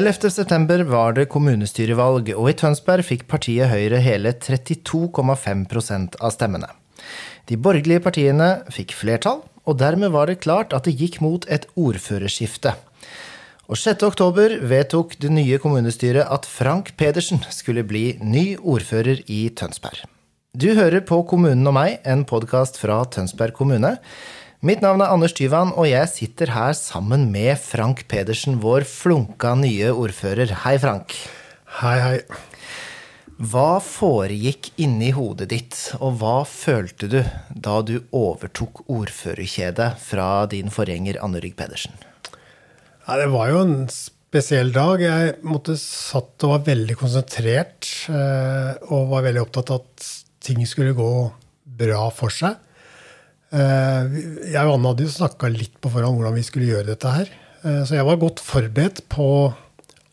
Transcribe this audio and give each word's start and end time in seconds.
11.9 0.00 0.86
var 0.88 1.12
det 1.12 1.26
kommunestyrevalg, 1.28 2.30
og 2.32 2.46
i 2.48 2.54
Tønsberg 2.56 3.04
fikk 3.04 3.26
partiet 3.28 3.68
Høyre 3.68 3.98
hele 4.00 4.30
32,5% 4.32 6.16
av 6.16 6.32
stemmene. 6.32 6.70
De 7.50 7.58
borgerlige 7.60 8.00
partiene 8.06 8.46
fikk 8.72 8.94
flertall, 8.96 9.42
og 9.68 9.76
dermed 9.82 10.14
var 10.14 10.30
det 10.30 10.38
klart 10.40 10.72
at 10.72 10.88
det 10.88 10.96
gikk 10.96 11.20
mot 11.20 11.44
et 11.52 11.66
ordførerskifte. 11.76 12.72
Og 13.68 13.76
6.10 13.76 14.64
vedtok 14.72 15.18
det 15.20 15.34
nye 15.36 15.60
kommunestyret 15.60 16.24
at 16.32 16.48
Frank 16.48 16.94
Pedersen 16.96 17.44
skulle 17.52 17.84
bli 17.84 18.14
ny 18.24 18.56
ordfører 18.56 19.20
i 19.28 19.50
Tønsberg. 19.52 20.06
Du 20.56 20.72
hører 20.80 21.04
på 21.04 21.20
Kommunen 21.28 21.68
og 21.68 21.76
meg, 21.76 22.00
en 22.08 22.24
podkast 22.24 22.80
fra 22.80 23.02
Tønsberg 23.04 23.52
kommune. 23.54 23.98
Mitt 24.60 24.82
navn 24.84 25.00
er 25.00 25.08
Anders 25.08 25.32
Tyvan, 25.32 25.70
og 25.72 25.86
jeg 25.88 26.08
sitter 26.12 26.50
her 26.52 26.74
sammen 26.76 27.30
med 27.32 27.56
Frank 27.56 28.02
Pedersen, 28.12 28.58
vår 28.60 28.84
flunka 28.84 29.54
nye 29.56 29.88
ordfører. 29.88 30.52
Hei, 30.66 30.74
Frank. 30.82 31.14
Hei, 31.78 31.94
hei. 31.96 32.18
Hva 33.40 33.78
foregikk 33.80 34.68
inni 34.84 35.14
hodet 35.16 35.48
ditt, 35.54 35.80
og 35.96 36.20
hva 36.20 36.34
følte 36.44 37.08
du 37.08 37.18
da 37.56 37.80
du 37.80 38.02
overtok 38.12 38.84
ordførerkjedet 38.84 39.94
fra 40.04 40.28
din 40.52 40.68
forgjenger 40.68 41.22
Anne 41.24 41.40
Rygg 41.40 41.56
Pedersen? 41.56 41.96
Ja, 43.08 43.16
det 43.16 43.30
var 43.32 43.48
jo 43.54 43.64
en 43.64 43.76
spesiell 43.88 44.76
dag. 44.76 45.00
Jeg 45.00 45.38
måtte 45.40 45.80
satt 45.80 46.36
og 46.44 46.58
var 46.58 46.66
veldig 46.68 47.00
konsentrert, 47.00 47.94
eh, 48.12 48.74
og 48.92 49.08
var 49.16 49.24
veldig 49.24 49.48
opptatt 49.48 49.72
av 49.72 49.86
at 49.86 50.16
ting 50.44 50.60
skulle 50.68 50.92
gå 50.92 51.14
bra 51.80 52.10
for 52.12 52.28
seg. 52.28 52.60
Eh, 53.50 54.18
jeg 54.52 54.62
og 54.62 54.76
Anne 54.76 54.92
hadde 54.92 55.06
jo 55.08 55.12
snakka 55.12 55.48
litt 55.50 55.74
på 55.82 55.90
forhånd 55.90 56.20
hvordan 56.20 56.36
vi 56.38 56.44
skulle 56.46 56.70
gjøre 56.70 56.92
dette 56.92 57.14
her. 57.14 57.32
Eh, 57.64 57.80
så 57.86 57.96
jeg 57.98 58.06
var 58.06 58.20
godt 58.20 58.42
forberedt 58.44 59.02
på 59.10 59.26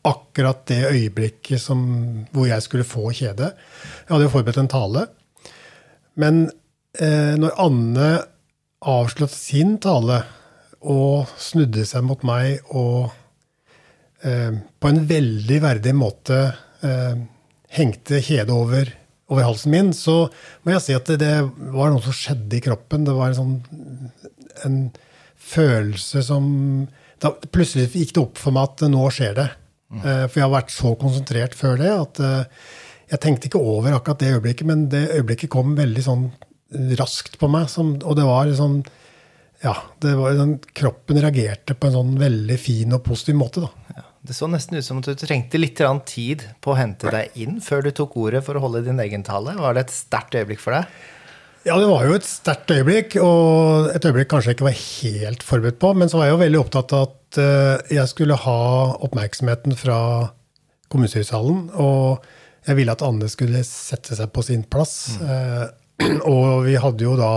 akkurat 0.08 0.64
det 0.70 0.80
øyeblikket 0.88 1.62
som, 1.62 1.84
hvor 2.32 2.48
jeg 2.48 2.64
skulle 2.64 2.86
få 2.88 3.12
kjede. 3.14 3.52
Jeg 3.52 4.10
hadde 4.10 4.26
jo 4.26 4.32
forberedt 4.34 4.62
en 4.64 4.72
tale. 4.72 5.06
Men 6.18 6.42
eh, 6.98 7.38
når 7.38 7.54
Anne 7.62 8.10
avsluttet 8.88 9.38
sin 9.38 9.76
tale 9.82 10.22
og 10.78 11.30
snudde 11.38 11.86
seg 11.86 12.04
mot 12.06 12.22
meg 12.26 12.60
og 12.70 13.14
på 14.18 14.90
en 14.90 14.96
veldig 15.06 15.56
verdig 15.62 15.92
måte 15.94 16.38
hengte 17.70 18.18
kjedet 18.22 18.50
over 18.50 18.88
over 19.28 19.44
halsen 19.44 19.74
min, 19.74 19.92
så 19.92 20.26
må 20.64 20.72
jeg 20.72 20.84
si 20.84 20.96
at 20.96 21.08
det, 21.10 21.18
det, 21.20 21.32
var 21.74 21.92
noe 21.92 22.04
som 22.04 22.16
skjedde 22.16 22.58
i 22.58 22.62
kroppen. 22.64 23.04
Det 23.04 23.16
var 23.16 23.32
en 23.32 23.38
sånn 23.38 23.56
en 24.66 24.78
følelse 25.48 26.22
som 26.26 26.48
da 27.22 27.32
Plutselig 27.50 27.88
gikk 27.92 28.12
det 28.14 28.22
opp 28.22 28.38
for 28.38 28.54
meg 28.54 28.68
at 28.68 28.84
nå 28.90 29.06
skjer 29.14 29.32
det. 29.34 29.48
Mm. 29.90 30.02
For 30.02 30.36
jeg 30.36 30.44
har 30.44 30.52
vært 30.52 30.70
så 30.74 30.92
konsentrert 31.00 31.56
før 31.58 31.80
det 31.80 31.88
at 31.90 32.20
uh, 32.22 32.68
jeg 33.08 33.22
tenkte 33.24 33.48
ikke 33.48 33.62
over 33.62 33.96
akkurat 33.96 34.20
det 34.20 34.34
øyeblikket, 34.36 34.68
men 34.68 34.86
det 34.92 35.08
øyeblikket 35.16 35.50
kom 35.50 35.72
veldig 35.78 36.04
sånn 36.04 36.28
raskt 37.00 37.38
på 37.40 37.48
meg. 37.50 37.66
Som, 37.72 37.96
og 38.04 38.18
det 38.18 38.26
var 38.28 38.52
sånn 38.56 38.82
Ja, 39.64 39.74
det 40.04 40.12
var, 40.14 40.36
den, 40.38 40.58
kroppen 40.76 41.18
reagerte 41.18 41.74
på 41.74 41.88
en 41.88 41.96
sånn 41.96 42.18
veldig 42.20 42.58
fin 42.62 42.94
og 42.94 43.02
positiv 43.08 43.38
måte, 43.40 43.64
da. 43.64 43.77
Det 44.28 44.36
så 44.36 44.44
nesten 44.50 44.76
ut 44.76 44.84
som 44.84 44.98
at 45.00 45.06
du 45.08 45.16
trengte 45.16 45.56
litt 45.56 45.80
tid 46.04 46.42
på 46.60 46.74
å 46.74 46.76
hente 46.76 47.08
deg 47.08 47.36
inn 47.40 47.62
før 47.64 47.86
du 47.86 47.94
tok 47.96 48.16
ordet 48.20 48.42
for 48.44 48.58
å 48.58 48.60
holde 48.60 48.82
din 48.84 49.00
egen 49.00 49.22
tale. 49.24 49.54
Var 49.56 49.74
det 49.74 49.86
et 49.86 49.94
sterkt 49.94 50.36
øyeblikk 50.36 50.60
for 50.60 50.76
deg? 50.76 50.90
Ja, 51.64 51.78
det 51.80 51.88
var 51.88 52.04
jo 52.04 52.16
et 52.16 52.28
sterkt 52.28 52.68
øyeblikk, 52.70 53.16
og 53.24 53.88
et 53.94 54.04
øyeblikk 54.04 54.28
kanskje 54.28 54.52
jeg 54.52 54.58
ikke 54.58 54.68
var 54.68 54.76
helt 54.82 55.46
forberedt 55.48 55.80
på. 55.80 55.94
Men 55.96 56.12
så 56.12 56.20
var 56.20 56.28
jeg 56.28 56.34
jo 56.34 56.42
veldig 56.42 56.60
opptatt 56.60 56.94
av 56.98 57.06
at 57.08 57.40
eh, 57.40 57.94
jeg 57.96 58.12
skulle 58.12 58.36
ha 58.44 58.60
oppmerksomheten 59.08 59.76
fra 59.80 59.98
kommunestyresalen. 60.92 61.64
Og 61.80 62.28
jeg 62.68 62.78
ville 62.82 62.92
at 62.92 63.04
Anne 63.08 63.32
skulle 63.32 63.64
sette 63.64 64.16
seg 64.18 64.28
på 64.36 64.44
sin 64.44 64.66
plass. 64.68 65.16
Mm. 65.24 66.20
Og 66.34 66.68
vi 66.68 66.76
hadde 66.76 67.08
jo 67.08 67.16
da 67.16 67.32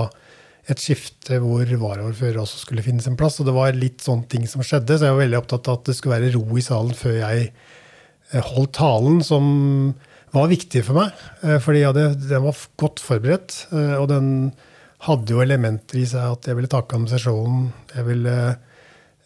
et 0.70 0.82
skifte 0.82 1.40
hvor 1.42 1.66
varaordfører 1.66 2.40
også 2.42 2.62
skulle 2.62 2.86
finne 2.86 3.04
sin 3.04 3.18
plass. 3.20 3.40
Og 3.42 3.50
det 3.50 3.56
var 3.56 3.78
litt 3.78 4.04
sånne 4.06 4.30
ting 4.32 4.48
som 4.50 4.64
skjedde, 4.66 4.98
så 4.98 5.10
jeg 5.10 5.18
var 5.18 5.24
veldig 5.24 5.42
opptatt 5.42 5.70
av 5.72 5.80
at 5.80 5.90
det 5.90 5.98
skulle 5.98 6.20
være 6.20 6.34
ro 6.36 6.46
i 6.58 6.66
salen 6.66 6.98
før 6.98 7.18
jeg 7.18 7.46
eh, 7.50 8.50
holdt 8.54 8.76
talen, 8.78 9.22
som 9.26 9.46
var 10.36 10.52
viktig 10.52 10.84
for 10.88 11.02
meg. 11.02 11.24
Eh, 11.44 11.58
fordi 11.64 11.86
hadde, 11.88 12.10
den 12.22 12.46
var 12.46 12.66
godt 12.82 13.02
forberedt, 13.04 13.64
eh, 13.74 13.96
og 13.98 14.10
den 14.14 14.28
hadde 15.08 15.34
jo 15.34 15.42
elementer 15.42 16.04
i 16.04 16.10
seg 16.10 16.38
at 16.38 16.50
jeg 16.50 16.60
ville 16.60 16.70
takke 16.70 16.98
administrasjonen. 16.98 17.72
Jeg 17.96 18.06
ville 18.06 18.36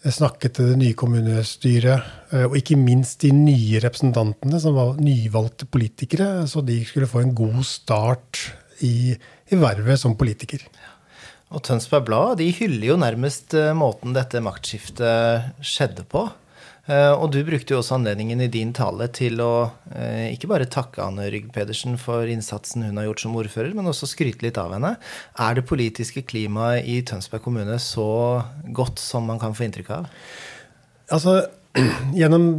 snakke 0.06 0.52
til 0.54 0.70
det 0.70 0.78
nye 0.78 0.96
kommunestyret, 0.96 2.10
og 2.46 2.54
ikke 2.60 2.78
minst 2.78 3.24
de 3.24 3.32
nye 3.34 3.80
representantene, 3.82 4.60
som 4.62 4.76
var 4.78 5.00
nyvalgte 5.02 5.66
politikere, 5.66 6.46
så 6.46 6.62
de 6.62 6.78
skulle 6.86 7.10
få 7.10 7.24
en 7.24 7.34
god 7.36 7.64
start 7.66 8.44
i, 8.86 9.16
i 9.18 9.58
vervet 9.58 9.98
som 9.98 10.14
politiker. 10.20 10.62
Og 11.56 11.64
Tønsberg 11.64 12.08
Blad 12.10 12.40
de 12.42 12.50
hyller 12.58 12.90
jo 12.92 12.98
nærmest 13.00 13.56
eh, 13.56 13.72
måten 13.78 14.16
dette 14.16 14.42
maktskiftet 14.44 15.64
skjedde 15.64 16.04
på. 16.12 16.28
Eh, 16.86 17.12
og 17.16 17.32
du 17.34 17.40
brukte 17.48 17.74
jo 17.74 17.80
også 17.80 17.96
anledningen 17.96 18.44
i 18.44 18.50
din 18.52 18.74
tale 18.76 19.08
til 19.16 19.40
å 19.42 19.54
eh, 19.96 20.36
ikke 20.36 20.50
bare 20.52 20.68
takke 20.70 21.02
Anne 21.02 21.30
Rygg 21.34 21.48
Pedersen 21.56 21.96
for 22.02 22.30
innsatsen 22.30 22.84
hun 22.86 23.00
har 23.00 23.08
gjort 23.08 23.24
som 23.24 23.38
ordfører, 23.40 23.72
men 23.78 23.90
også 23.90 24.10
skryte 24.12 24.46
litt 24.46 24.60
av 24.62 24.76
henne. 24.76 24.94
Er 25.42 25.58
det 25.58 25.66
politiske 25.70 26.26
klimaet 26.28 26.86
i 26.92 27.00
Tønsberg 27.08 27.46
kommune 27.48 27.80
så 27.82 28.10
godt 28.76 29.02
som 29.02 29.26
man 29.32 29.42
kan 29.42 29.56
få 29.58 29.66
inntrykk 29.66 29.94
av? 29.96 30.12
Altså, 31.16 31.40
gjennom 32.20 32.52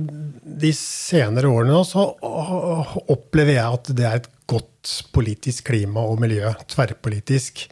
de 0.57 0.73
senere 0.75 1.53
årene 1.53 1.77
nå, 1.77 1.85
så 1.87 2.09
opplever 3.13 3.59
jeg 3.59 3.79
at 3.79 3.95
det 3.95 4.09
er 4.09 4.21
et 4.23 4.31
godt 4.51 4.99
politisk 5.15 5.69
klima 5.71 6.03
og 6.07 6.19
miljø, 6.23 6.51
tverrpolitisk. 6.73 7.67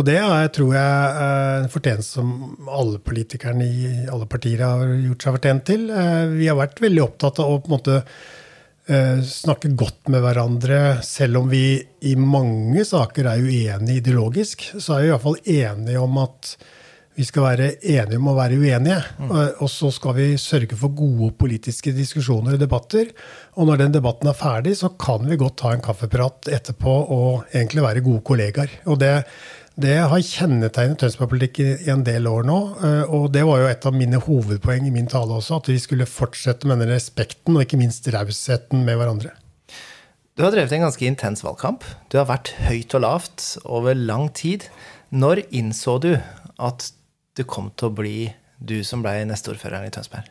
Og 0.00 0.06
det 0.08 0.16
er, 0.16 0.46
tror 0.48 0.70
jeg 0.72 1.22
er 1.22 1.58
en 1.60 1.68
fortjeneste 1.68 2.22
som 2.22 2.68
alle 2.72 3.00
politikerne 3.04 3.66
i 3.68 3.88
alle 4.08 4.24
partier 4.30 4.62
har 4.64 4.94
gjort 4.96 5.26
seg 5.26 5.36
fortjent 5.36 5.66
til. 5.68 5.82
Eh, 5.92 6.22
vi 6.38 6.48
har 6.48 6.56
vært 6.56 6.80
veldig 6.80 7.02
opptatt 7.04 7.42
av 7.44 7.52
å 7.52 7.58
på 7.60 7.68
en 7.68 7.74
måte 7.74 7.98
eh, 8.00 9.20
snakke 9.28 9.74
godt 9.76 10.08
med 10.08 10.24
hverandre. 10.24 10.80
Selv 11.04 11.42
om 11.42 11.52
vi 11.52 11.82
i 12.08 12.14
mange 12.16 12.86
saker 12.88 13.28
er 13.28 13.44
uenige 13.44 14.00
ideologisk, 14.00 14.70
så 14.78 14.96
er 14.96 15.04
vi 15.04 15.12
iallfall 15.12 15.40
enige 15.44 16.00
om 16.00 16.16
at 16.24 16.54
vi 17.20 17.26
skal 17.28 17.44
være 17.44 17.68
enige 17.82 18.16
om 18.16 18.32
å 18.32 18.36
være 18.38 18.56
uenige. 18.56 19.00
Mm. 19.20 19.32
Og 19.60 19.68
så 19.68 19.90
skal 19.92 20.16
vi 20.16 20.28
sørge 20.40 20.78
for 20.80 20.96
gode 20.96 21.34
politiske 21.36 21.92
diskusjoner 21.92 22.56
og 22.56 22.62
debatter. 22.62 23.10
Og 23.60 23.68
når 23.68 23.82
den 23.82 23.96
debatten 23.98 24.30
er 24.30 24.38
ferdig, 24.38 24.78
så 24.80 24.94
kan 24.96 25.28
vi 25.28 25.36
godt 25.40 25.58
ta 25.60 25.74
en 25.74 25.84
kaffeprat 25.84 26.48
etterpå 26.56 26.94
og 27.12 27.50
egentlig 27.52 27.84
være 27.84 28.06
gode 28.06 28.24
kollegaer. 28.30 28.78
Og 28.88 29.02
det 29.02 29.12
det 29.80 29.96
har 30.10 30.22
kjennetegnet 30.24 30.98
Tønsberg-politikk 31.00 31.60
i 31.62 31.90
en 31.92 32.02
del 32.04 32.26
år 32.28 32.46
nå. 32.48 32.58
Eh, 32.84 33.12
og 33.14 33.30
det 33.34 33.44
var 33.46 33.62
jo 33.62 33.68
et 33.70 33.86
av 33.86 33.94
mine 33.96 34.18
hovedpoeng 34.24 34.88
i 34.88 34.94
min 34.94 35.08
tale 35.10 35.36
også, 35.36 35.60
at 35.60 35.70
vi 35.70 35.78
skulle 35.80 36.08
fortsette 36.10 36.68
med 36.68 36.82
den 36.82 36.92
respekten 36.92 37.56
og 37.56 37.64
ikke 37.64 37.78
minst 37.80 38.08
rausheten 38.12 38.84
med 38.86 38.98
hverandre. 39.00 39.32
Du 40.38 40.44
har 40.44 40.54
drevet 40.54 40.72
en 40.72 40.86
ganske 40.86 41.06
intens 41.06 41.44
valgkamp. 41.44 41.84
Du 42.08 42.18
har 42.18 42.28
vært 42.30 42.54
høyt 42.64 42.94
og 42.96 43.04
lavt 43.04 43.46
over 43.68 43.96
lang 43.98 44.30
tid. 44.32 44.66
Når 45.10 45.44
innså 45.50 45.98
du 46.00 46.12
at 46.16 46.90
du 47.36 47.42
kom 47.48 47.70
til 47.76 47.90
å 47.90 47.96
bli 47.96 48.18
du 48.60 48.80
som 48.84 49.02
ble 49.04 49.18
nesteordføreren 49.28 49.88
i 49.88 49.94
Tønsberg? 49.94 50.28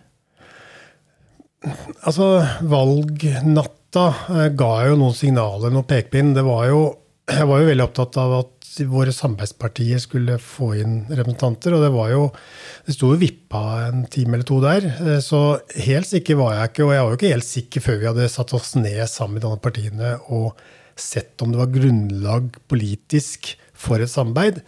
Altså, 2.08 2.40
valgnatta 2.63 4.06
eh, 4.31 4.48
ga 4.56 4.72
jo 4.88 4.98
noen 5.00 5.16
signaler, 5.18 5.74
noen 5.74 5.88
pekepinn. 5.90 6.34
Det 6.38 6.46
var 6.48 6.69
jo, 6.69 6.84
jeg 7.30 7.50
var 7.50 7.62
jo 7.62 7.70
veldig 7.70 7.86
opptatt 7.86 8.18
av 8.22 8.34
at 8.40 8.60
våre 8.90 9.12
samarbeidspartier 9.14 10.00
skulle 10.02 10.38
få 10.42 10.72
inn 10.80 10.96
representanter. 11.10 11.76
Og 11.76 11.84
det 11.84 11.92
var 11.94 12.12
jo 12.14 12.26
Det 12.86 12.96
sto 12.96 13.12
jo 13.14 13.20
vippa 13.22 13.62
en 13.88 14.06
time 14.10 14.38
eller 14.38 14.48
to 14.48 14.60
der. 14.64 14.86
Eh, 14.86 15.20
så 15.22 15.60
helt 15.86 16.08
sikker 16.10 16.40
var 16.40 16.56
jeg 16.56 16.72
ikke. 16.72 16.86
Og 16.88 16.94
jeg 16.94 17.04
var 17.04 17.12
jo 17.12 17.20
ikke 17.20 17.34
helt 17.34 17.50
sikker 17.50 17.86
før 17.86 18.00
vi 18.00 18.10
hadde 18.10 18.30
satt 18.34 18.54
oss 18.58 18.76
ned 18.80 19.04
sammen 19.10 19.38
med 19.38 19.44
de 19.44 19.50
andre 19.50 19.66
partiene 19.66 20.14
og 20.30 20.64
sett 21.00 21.40
om 21.42 21.52
det 21.52 21.60
var 21.62 21.72
grunnlag 21.72 22.50
politisk 22.68 23.54
for 23.74 24.02
et 24.02 24.12
samarbeid. 24.12 24.62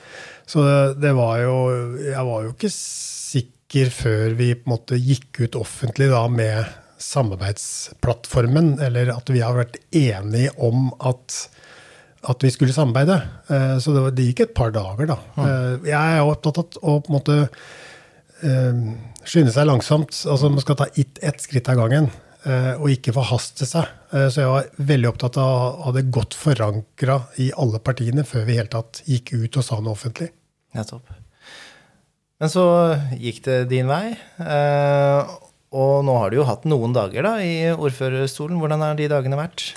Så 0.47 0.63
det 0.99 1.15
var 1.17 1.41
jo 1.43 1.55
Jeg 1.97 2.27
var 2.27 2.45
jo 2.45 2.53
ikke 2.53 2.71
sikker 2.71 3.89
før 3.95 4.37
vi 4.37 4.53
på 4.55 4.67
en 4.67 4.75
måte 4.75 4.99
gikk 4.99 5.43
ut 5.45 5.59
offentlig 5.59 6.11
da 6.11 6.25
med 6.27 6.67
samarbeidsplattformen, 7.01 8.75
eller 8.83 9.09
at 9.15 9.29
vi 9.31 9.41
har 9.41 9.57
vært 9.57 9.79
enige 9.95 10.51
om 10.61 10.91
at 10.99 11.47
at 12.29 12.43
vi 12.45 12.51
skulle 12.53 12.73
samarbeide. 12.75 13.17
Eh, 13.49 13.77
så 13.81 13.93
det, 13.93 14.01
var, 14.05 14.15
det 14.17 14.25
gikk 14.29 14.43
et 14.45 14.57
par 14.57 14.73
dager, 14.75 15.07
da. 15.09 15.19
Mm. 15.37 15.87
Jeg 15.89 16.17
er 16.17 16.25
opptatt 16.25 16.59
av 16.61 16.75
å 16.81 16.97
på 17.01 17.11
en 17.11 17.17
måte 17.17 17.37
eh, 18.45 18.83
skynde 19.25 19.53
seg 19.55 19.69
langsomt. 19.69 20.13
Altså 20.29 20.51
Man 20.51 20.63
skal 20.63 20.77
ta 20.81 20.89
ett 20.93 21.21
et 21.21 21.41
skritt 21.41 21.69
av 21.71 21.79
gangen, 21.81 22.11
og 22.41 22.87
ikke 22.89 23.13
forhaste 23.13 23.67
seg. 23.69 23.85
Så 24.09 24.41
jeg 24.41 24.49
var 24.49 24.69
veldig 24.81 25.09
opptatt 25.11 25.35
av 25.37 25.49
å 25.51 25.83
ha 25.85 25.91
det 25.93 26.07
godt 26.09 26.33
forankra 26.33 27.19
i 27.37 27.51
alle 27.53 27.77
partiene 27.85 28.23
før 28.25 28.47
vi 28.47 28.55
i 28.55 28.57
hele 28.57 28.71
tatt 28.73 29.03
gikk 29.05 29.35
ut 29.35 29.59
og 29.61 29.67
sa 29.67 29.77
noe 29.77 29.93
offentlig. 29.93 30.31
Nettopp. 30.73 31.11
Men 32.41 32.49
så 32.49 32.65
gikk 33.13 33.43
det 33.45 33.59
din 33.69 33.85
vei. 33.93 34.17
Og 35.71 36.01
nå 36.03 36.17
har 36.17 36.33
du 36.33 36.39
jo 36.39 36.47
hatt 36.49 36.65
noen 36.65 36.97
dager 36.97 37.29
da 37.29 37.35
i 37.45 37.53
ordførerstolen. 37.71 38.57
Hvordan 38.57 38.87
har 38.87 38.97
de 38.97 39.11
dagene 39.11 39.37
vært? 39.37 39.69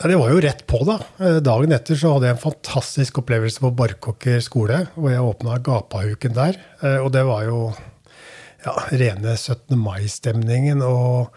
Ja, 0.00 0.08
det 0.08 0.18
var 0.18 0.32
jo 0.32 0.40
rett 0.42 0.64
på, 0.66 0.80
da. 0.88 0.98
Eh, 1.22 1.38
dagen 1.44 1.74
etter 1.74 1.98
så 1.98 2.14
hadde 2.14 2.30
jeg 2.30 2.36
en 2.36 2.42
fantastisk 2.42 3.20
opplevelse 3.22 3.62
på 3.62 3.72
Barkåker 3.76 4.40
skole, 4.44 4.84
hvor 4.96 5.12
jeg 5.12 5.24
åpna 5.28 5.58
gapahuken 5.62 6.36
der. 6.36 6.58
Eh, 6.80 6.98
og 6.98 7.12
det 7.14 7.24
var 7.28 7.44
jo 7.46 7.58
ja, 8.64 8.76
rene 8.90 9.36
17. 9.36 9.76
mai-stemningen. 9.78 10.82
Og, 10.86 11.32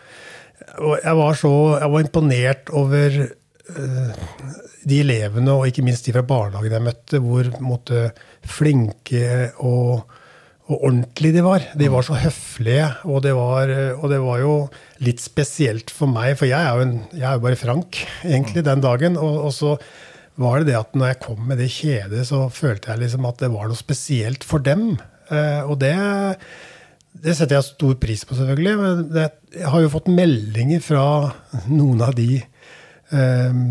og, 0.80 0.94
jeg 1.02 1.18
var 1.19 1.40
så 1.40 1.54
jeg 1.81 1.92
var 1.94 2.06
imponert 2.06 2.72
over 2.75 3.19
uh, 3.25 4.19
de 4.86 5.00
elevene, 5.02 5.54
og 5.54 5.69
ikke 5.69 5.86
minst 5.86 6.07
de 6.07 6.13
fra 6.16 6.25
barnehagen 6.25 6.78
jeg 6.78 6.86
møtte, 6.86 7.22
hvor 7.24 7.50
måtte, 7.66 8.07
flinke 8.46 9.52
og 9.66 10.06
og 10.65 10.81
ordentlig 10.89 11.31
de 11.35 11.44
var. 11.45 11.65
De 11.77 11.88
var 11.94 12.06
så 12.06 12.17
høflige, 12.17 12.88
og 13.06 13.21
det 13.21 13.35
var, 13.38 13.69
og 14.00 14.09
det 14.09 14.17
var 14.23 14.39
jo 14.41 14.53
litt 15.06 15.21
spesielt 15.21 15.91
for 15.94 16.09
meg, 16.09 16.33
for 16.39 16.50
jeg 16.50 16.57
er 16.57 16.79
jo, 16.79 16.85
en, 16.88 16.95
jeg 17.13 17.25
er 17.29 17.38
jo 17.38 17.44
bare 17.44 17.59
Frank 17.59 18.00
egentlig 18.23 18.65
den 18.65 18.81
dagen. 18.81 19.19
Og, 19.21 19.35
og, 19.45 19.53
så 19.53 19.75
var 20.41 20.59
det 20.59 20.71
det 20.71 20.79
at 20.79 20.97
når 20.97 21.12
jeg 21.12 21.21
kom 21.27 21.44
med 21.47 21.62
det 21.62 21.69
kjedet, 21.71 22.25
så 22.27 22.47
følte 22.53 22.91
jeg 22.91 23.03
liksom 23.06 23.27
at 23.29 23.44
det 23.44 23.51
var 23.53 23.69
noe 23.69 23.79
spesielt 23.79 24.47
for 24.47 24.63
dem. 24.65 24.95
Eh, 25.29 25.62
og 25.63 25.77
det, 25.83 25.94
det 27.23 27.38
setter 27.38 27.59
jeg 27.59 27.69
stor 27.69 27.94
pris 28.01 28.25
på, 28.25 28.38
selvfølgelig. 28.39 28.75
Men 28.81 29.06
det, 29.13 29.29
jeg 29.56 29.69
har 29.69 29.85
jo 29.85 29.94
fått 29.94 30.09
meldinger 30.11 30.81
fra 30.83 31.06
noen 31.69 32.01
av 32.09 32.18
de 32.18 32.41
eh, 32.41 33.61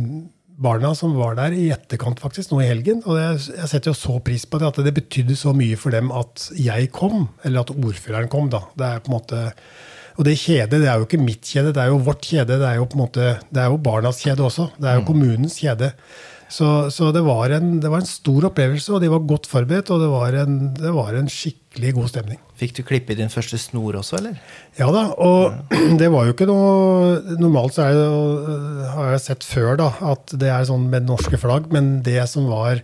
barna 0.54 0.92
som 0.94 1.14
var 1.18 1.34
der 1.38 1.54
i 1.56 1.66
etterkant, 1.74 2.20
faktisk, 2.22 2.52
nå 2.52 2.60
i 2.62 2.68
helgen. 2.68 3.02
Og 3.08 3.18
jeg, 3.18 3.40
jeg 3.58 3.70
setter 3.70 3.92
jo 3.92 3.98
så 3.98 4.18
pris 4.24 4.46
på 4.46 4.60
det, 4.60 4.70
at 4.70 4.84
det 4.86 4.94
betydde 4.96 5.36
så 5.38 5.54
mye 5.56 5.78
for 5.80 5.94
dem 5.94 6.12
at 6.14 6.48
jeg 6.58 6.92
kom, 6.94 7.28
eller 7.42 7.64
at 7.64 7.74
ordføreren 7.74 8.30
kom. 8.32 8.50
da. 8.52 8.64
Det 8.78 8.86
er 8.88 9.02
på 9.02 9.12
en 9.12 9.18
måte, 9.18 9.42
Og 10.14 10.22
det 10.28 10.36
kjedet, 10.38 10.78
det 10.78 10.86
er 10.86 11.00
jo 11.00 11.08
ikke 11.08 11.18
mitt 11.18 11.42
kjede, 11.42 11.72
det 11.74 11.82
er 11.82 11.90
jo 11.90 11.98
vårt 12.06 12.22
kjede. 12.22 12.60
Det 12.60 12.68
er 12.68 12.76
jo 12.78 12.86
på 12.86 12.94
en 12.94 13.02
måte, 13.02 13.32
det 13.50 13.62
er 13.62 13.72
jo 13.72 13.80
barnas 13.82 14.22
kjede 14.22 14.44
også. 14.46 14.68
Det 14.78 14.86
er 14.86 15.00
jo 15.00 15.02
mm. 15.02 15.08
kommunens 15.08 15.58
kjede. 15.58 15.90
Så, 16.52 16.90
så 16.92 17.08
det, 17.14 17.22
var 17.24 17.50
en, 17.56 17.80
det, 17.80 17.88
var 17.90 17.98
en, 18.02 18.06
stor 18.08 18.44
opplevelse, 18.50 18.92
og 18.94 19.00
de 19.02 19.08
var 19.10 19.28
godt 19.28 19.46
forberedt, 19.50 19.90
og 19.94 20.00
det 20.02 20.08
var 20.12 20.32
en, 20.44 20.54
det 20.76 20.92
var 20.94 21.12
en 21.16 21.28
skikkelig 21.30 21.92
god 21.96 22.08
stemning. 22.12 22.40
Fikk 22.60 22.72
du 22.76 22.82
klippe 22.86 23.12
i 23.14 23.18
din 23.18 23.32
første 23.32 23.58
snor 23.58 23.94
også, 24.00 24.14
eller? 24.20 24.34
Ja 24.78 24.88
da, 24.94 25.02
og 25.16 25.40
ja. 25.50 25.56
det 26.00 26.08
var 26.14 26.22
jo 26.28 26.32
ikke 26.36 26.50
noe 26.50 26.66
Normalt 27.40 27.74
så 27.76 27.80
det, 27.90 28.08
har 28.92 29.06
jeg 29.14 29.24
sett 29.24 29.42
før 29.48 29.70
da, 29.80 29.88
at 30.12 30.24
det 30.40 30.50
er 30.52 30.68
sånn 30.68 30.86
med 30.92 31.02
norske 31.08 31.38
flagg, 31.40 31.64
men 31.74 31.84
det 32.06 32.22
som 32.30 32.44
var 32.52 32.74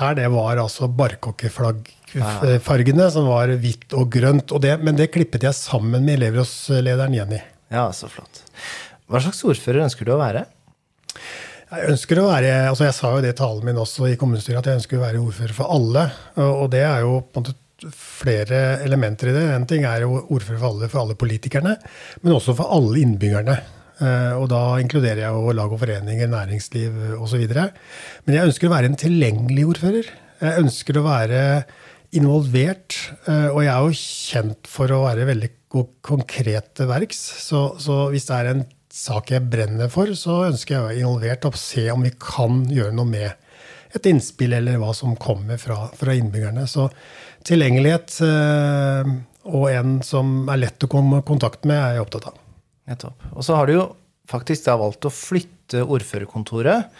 her, 0.00 0.12
det 0.16 0.28
var 0.32 0.54
altså 0.56 0.88
barkokkeflaggfargene, 0.88 3.10
som 3.12 3.28
var 3.28 3.48
hvitt 3.60 3.92
og 3.96 4.12
grønt. 4.14 4.52
Og 4.56 4.60
det, 4.64 4.80
men 4.80 4.96
det 4.96 5.12
klippet 5.12 5.44
jeg 5.44 5.54
sammen 5.58 6.04
med 6.06 6.14
elevrådslederen 6.16 7.14
Jenny. 7.18 7.40
Ja, 7.72 7.92
så 7.92 8.08
flott. 8.12 8.42
Hva 9.12 9.18
slags 9.20 9.44
ordfører 9.44 9.84
ønsker 9.84 10.04
du 10.08 10.12
å 10.14 10.22
være? 10.22 10.42
Jeg 11.72 11.88
ønsker 11.88 12.18
å 12.20 12.28
være, 12.28 12.48
altså 12.68 12.84
jeg 12.84 12.94
sa 12.98 13.10
jo 13.14 13.20
det 13.24 13.30
i 13.32 13.36
talen 13.38 13.64
min 13.64 13.78
også 13.80 14.10
i 14.10 14.16
kommunestyret, 14.20 14.60
at 14.60 14.66
jeg 14.68 14.80
ønsker 14.82 14.98
å 14.98 15.04
være 15.06 15.20
ordfører 15.22 15.54
for 15.56 15.72
alle. 15.72 16.02
Og 16.44 16.66
det 16.72 16.82
er 16.84 17.04
jo 17.06 17.14
på 17.24 17.40
en 17.40 17.46
måte 17.46 17.92
flere 17.96 18.58
elementer 18.84 19.30
i 19.30 19.36
det. 19.38 19.44
En 19.54 19.64
ting 19.68 19.86
er 19.88 20.04
jo 20.04 20.18
ordfører 20.20 20.60
for 20.60 20.68
alle, 20.68 20.90
for 20.92 21.02
alle 21.02 21.16
politikerne, 21.18 21.72
men 22.20 22.34
også 22.36 22.54
for 22.58 22.74
alle 22.76 23.00
innbyggerne. 23.00 23.56
Eh, 24.02 24.34
og 24.36 24.50
da 24.52 24.60
inkluderer 24.82 25.22
jeg 25.24 25.32
jo 25.32 25.54
lag 25.56 25.72
og 25.72 25.80
foreninger, 25.80 26.28
næringsliv 26.34 27.00
osv. 27.22 27.46
Men 27.48 28.36
jeg 28.36 28.50
ønsker 28.50 28.68
å 28.68 28.74
være 28.74 28.90
en 28.90 29.00
tilgjengelig 29.00 29.66
ordfører. 29.72 30.12
Jeg 30.42 30.66
ønsker 30.66 30.98
å 30.98 31.06
være 31.06 31.42
involvert. 32.18 33.00
Eh, 33.24 33.48
og 33.48 33.62
jeg 33.64 33.72
er 33.72 33.88
jo 33.88 33.98
kjent 34.02 34.70
for 34.70 34.92
å 34.92 35.02
være 35.06 35.28
veldig 35.32 35.52
konkret 36.04 36.84
verks. 36.84 37.24
Så, 37.46 37.64
så 37.80 38.04
hvis 38.12 38.28
det 38.28 38.38
er 38.38 38.52
en 38.52 38.64
sak 38.92 39.32
jeg 39.32 39.48
brenner 39.48 39.88
for, 39.92 40.10
så 40.18 40.42
ønsker 40.50 40.74
jeg 40.74 40.82
å 40.82 40.88
være 40.90 41.00
involvert 41.00 41.46
og 41.48 41.56
se 41.60 41.86
om 41.92 42.04
vi 42.04 42.12
kan 42.20 42.62
gjøre 42.68 42.92
noe 42.96 43.08
med 43.08 43.30
et 43.96 44.08
innspill 44.08 44.54
eller 44.56 44.78
hva 44.80 44.92
som 44.96 45.16
kommer 45.20 45.60
fra, 45.60 45.86
fra 45.96 46.14
innbyggerne. 46.16 46.66
Så 46.68 46.88
tilgjengelighet 47.48 48.18
øh, 48.24 49.12
og 49.48 49.66
en 49.72 49.98
som 50.06 50.46
er 50.52 50.62
lett 50.62 50.84
å 50.84 50.90
komme 50.92 51.20
i 51.20 51.26
kontakt 51.26 51.66
med, 51.68 51.80
er 51.80 51.96
jeg 51.96 52.06
opptatt 52.06 52.30
av. 52.30 52.38
Nettopp. 52.92 53.26
Og 53.32 53.46
så 53.46 53.56
har 53.56 53.68
du 53.68 53.76
jo 53.76 53.88
faktisk 54.32 54.66
da 54.66 54.78
valgt 54.80 55.06
å 55.08 55.12
flytte 55.12 55.84
ordførerkontoret 55.84 56.90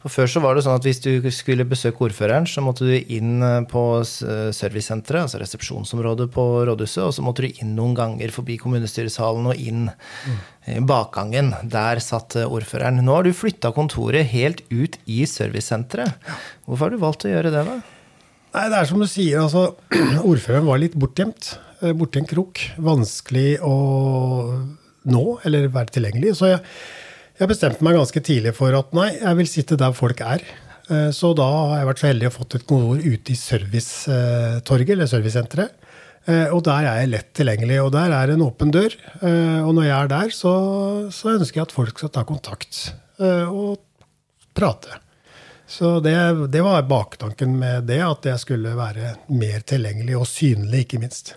for 0.00 0.08
Før 0.08 0.30
så 0.32 0.40
var 0.40 0.56
det 0.56 0.62
sånn 0.64 0.78
at 0.78 0.86
hvis 0.86 1.02
du 1.04 1.26
skulle 1.34 1.66
besøke 1.68 2.06
ordføreren, 2.06 2.46
så 2.48 2.62
måtte 2.64 2.86
du 2.88 2.94
inn 2.96 3.42
eh, 3.44 3.58
på 3.68 3.82
eh, 4.00 4.48
servicesenteret, 4.56 5.26
altså 5.26 5.40
resepsjonsområdet 5.42 6.30
på 6.32 6.44
rådhuset, 6.70 7.02
og 7.04 7.12
så 7.12 7.24
måtte 7.24 7.44
du 7.44 7.60
inn 7.60 7.74
noen 7.76 7.92
ganger 7.98 8.32
forbi 8.32 8.56
kommunestyresalen 8.62 9.50
og 9.52 9.60
inn 9.60 9.90
mm. 9.90 10.88
bakgangen. 10.88 11.52
Der 11.68 12.00
satt 12.00 12.38
eh, 12.40 12.48
ordføreren. 12.48 13.02
Nå 13.04 13.18
har 13.18 13.28
du 13.28 13.36
flytta 13.36 13.74
kontoret 13.76 14.32
helt 14.32 14.64
ut 14.72 14.96
i 15.04 15.26
servicesenteret. 15.28 16.16
Hvorfor 16.64 16.86
har 16.88 16.96
du 16.96 17.04
valgt 17.04 17.28
å 17.28 17.34
gjøre 17.34 17.52
det, 17.52 17.68
da? 17.68 17.78
Nei, 18.56 18.66
Det 18.72 18.80
er 18.80 18.88
som 18.88 19.04
du 19.04 19.08
sier, 19.10 19.44
altså. 19.44 19.74
Ordføreren 20.32 20.70
var 20.70 20.80
litt 20.80 20.96
bortgjemt. 20.96 21.58
Borti 21.96 22.24
en 22.24 22.28
krok. 22.28 22.64
Vanskelig 22.80 23.50
å 23.64 23.76
nå 25.08 25.38
eller 25.48 25.70
være 25.72 25.96
tilgjengelig. 25.96 26.34
Så 26.40 26.52
jeg 26.52 26.64
jeg 27.40 27.48
bestemte 27.48 27.84
meg 27.86 27.96
ganske 27.96 28.20
tidlig 28.20 28.50
for 28.52 28.74
at 28.76 28.90
nei, 28.92 29.14
jeg 29.16 29.36
vil 29.38 29.48
sitte 29.48 29.78
der 29.80 29.94
folk 29.96 30.18
er. 30.20 30.42
Eh, 30.92 31.08
så 31.16 31.30
da 31.36 31.46
har 31.48 31.78
jeg 31.78 31.88
vært 31.88 32.02
så 32.02 32.08
heldig 32.10 32.28
å 32.28 32.32
fått 32.34 32.56
et 32.58 32.66
kontor 32.68 33.00
ute 33.00 33.32
i 33.32 33.36
Servicetorget, 33.38 34.92
eller 34.92 35.08
Servicesenteret. 35.08 35.86
Eh, 36.28 36.52
og 36.52 36.60
der 36.66 36.84
er 36.84 36.98
jeg 37.00 37.12
lett 37.14 37.30
tilgjengelig, 37.38 37.78
og 37.80 37.94
der 37.94 38.12
er 38.12 38.34
en 38.34 38.44
åpen 38.44 38.74
dør. 38.76 38.92
Eh, 39.24 39.60
og 39.64 39.72
når 39.72 39.88
jeg 39.88 39.96
er 39.96 40.10
der, 40.12 40.34
så, 40.36 40.52
så 41.16 41.32
ønsker 41.38 41.62
jeg 41.62 41.70
at 41.70 41.76
folk 41.78 42.02
skal 42.02 42.12
ta 42.12 42.26
kontakt 42.28 42.90
og 43.20 43.80
prate. 44.56 45.00
Så 45.68 45.98
det, 46.04 46.14
det 46.52 46.60
var 46.64 46.86
baktanken 46.88 47.52
med 47.60 47.84
det, 47.88 48.00
at 48.04 48.28
jeg 48.30 48.40
skulle 48.40 48.72
være 48.76 49.14
mer 49.32 49.64
tilgjengelig 49.68 50.16
og 50.16 50.28
synlig, 50.28 50.86
ikke 50.86 51.00
minst. 51.02 51.34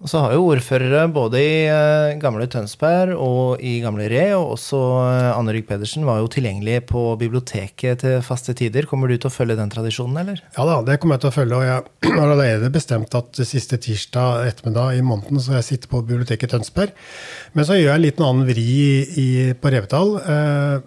Og 0.00 0.08
så 0.08 0.22
har 0.22 0.32
jo 0.32 0.46
ordførere 0.48 1.02
både 1.12 1.40
i 1.44 1.56
uh, 1.68 2.14
gamle 2.20 2.46
Tønsberg 2.48 3.12
og 3.20 3.60
i 3.60 3.74
gamle 3.82 4.06
Re, 4.08 4.30
og 4.38 4.54
også 4.54 4.78
uh, 4.96 5.34
Anne 5.34 5.52
Rygg 5.52 5.66
Pedersen 5.68 6.06
var 6.08 6.22
jo 6.22 6.30
tilgjengelig 6.32 6.86
på 6.88 7.02
biblioteket 7.20 8.00
til 8.00 8.22
faste 8.24 8.54
tider. 8.56 8.88
Kommer 8.88 9.10
du 9.12 9.18
til 9.18 9.28
å 9.28 9.34
følge 9.34 9.58
den 9.58 9.72
tradisjonen, 9.72 10.16
eller? 10.22 10.40
Ja 10.56 10.64
da, 10.64 10.78
det 10.86 10.96
kommer 11.02 11.18
jeg 11.18 11.26
til 11.26 11.30
å 11.32 11.34
følge. 11.34 11.58
Og 11.58 11.66
jeg 11.68 12.14
har 12.16 12.32
allerede 12.32 12.70
bestemt 12.72 13.16
at 13.18 13.42
siste 13.44 13.76
tirsdag 13.84 14.46
ettermiddag 14.48 14.96
i 14.96 15.04
måneden 15.04 15.42
så 15.44 15.58
jeg 15.58 15.66
sitter 15.68 15.92
på 15.92 16.00
biblioteket 16.08 16.48
i 16.48 16.54
Tønsberg. 16.54 16.94
Men 17.52 17.68
så 17.68 17.76
gjør 17.76 17.90
jeg 17.90 18.00
en 18.00 18.06
liten 18.06 18.28
annen 18.30 18.48
vri 18.48 18.70
i, 19.20 19.30
på 19.52 19.74
Revetal. 19.74 20.16
Uh, 20.24 20.78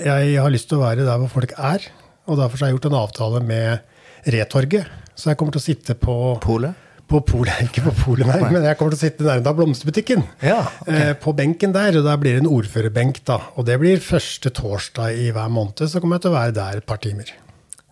jeg 0.00 0.38
har 0.40 0.54
lyst 0.54 0.70
til 0.70 0.80
å 0.80 0.86
være 0.86 1.04
der 1.04 1.20
hvor 1.20 1.34
folk 1.34 1.52
er, 1.60 1.84
og 2.24 2.40
derfor 2.40 2.64
har 2.64 2.72
jeg 2.72 2.78
gjort 2.78 2.88
en 2.88 3.02
avtale 3.02 3.44
med 3.44 4.32
Retorget. 4.32 4.88
Så 5.12 5.28
jeg 5.28 5.36
kommer 5.36 5.52
til 5.52 5.60
å 5.60 5.66
sitte 5.66 5.98
på 6.00 6.16
Polet? 6.40 6.81
På 7.10 7.20
polet, 7.26 7.60
ikke 7.66 7.84
på 7.88 7.94
polet, 7.98 8.28
nei, 8.28 8.38
men 8.52 8.64
jeg 8.66 8.78
kommer 8.78 8.94
til 8.94 9.00
å 9.00 9.02
sitte 9.02 9.26
nærme 9.26 9.50
av 9.50 9.58
blomsterbutikken. 9.58 10.24
Ja, 10.44 10.62
okay. 10.84 11.10
eh, 11.10 11.12
på 11.20 11.34
benken 11.36 11.74
der, 11.74 11.98
og 12.00 12.06
der 12.08 12.20
blir 12.20 12.36
det 12.36 12.44
en 12.44 12.50
ordførerbenk. 12.52 13.22
da, 13.28 13.40
Og 13.56 13.68
det 13.68 13.78
blir 13.82 14.02
første 14.04 14.52
torsdag 14.54 15.18
i 15.18 15.30
hver 15.34 15.52
måned. 15.52 15.84
Så 15.88 16.00
kommer 16.00 16.18
jeg 16.18 16.26
til 16.26 16.32
å 16.32 16.38
være 16.38 16.56
der 16.56 16.80
et 16.80 16.88
par 16.88 17.02
timer. 17.02 17.32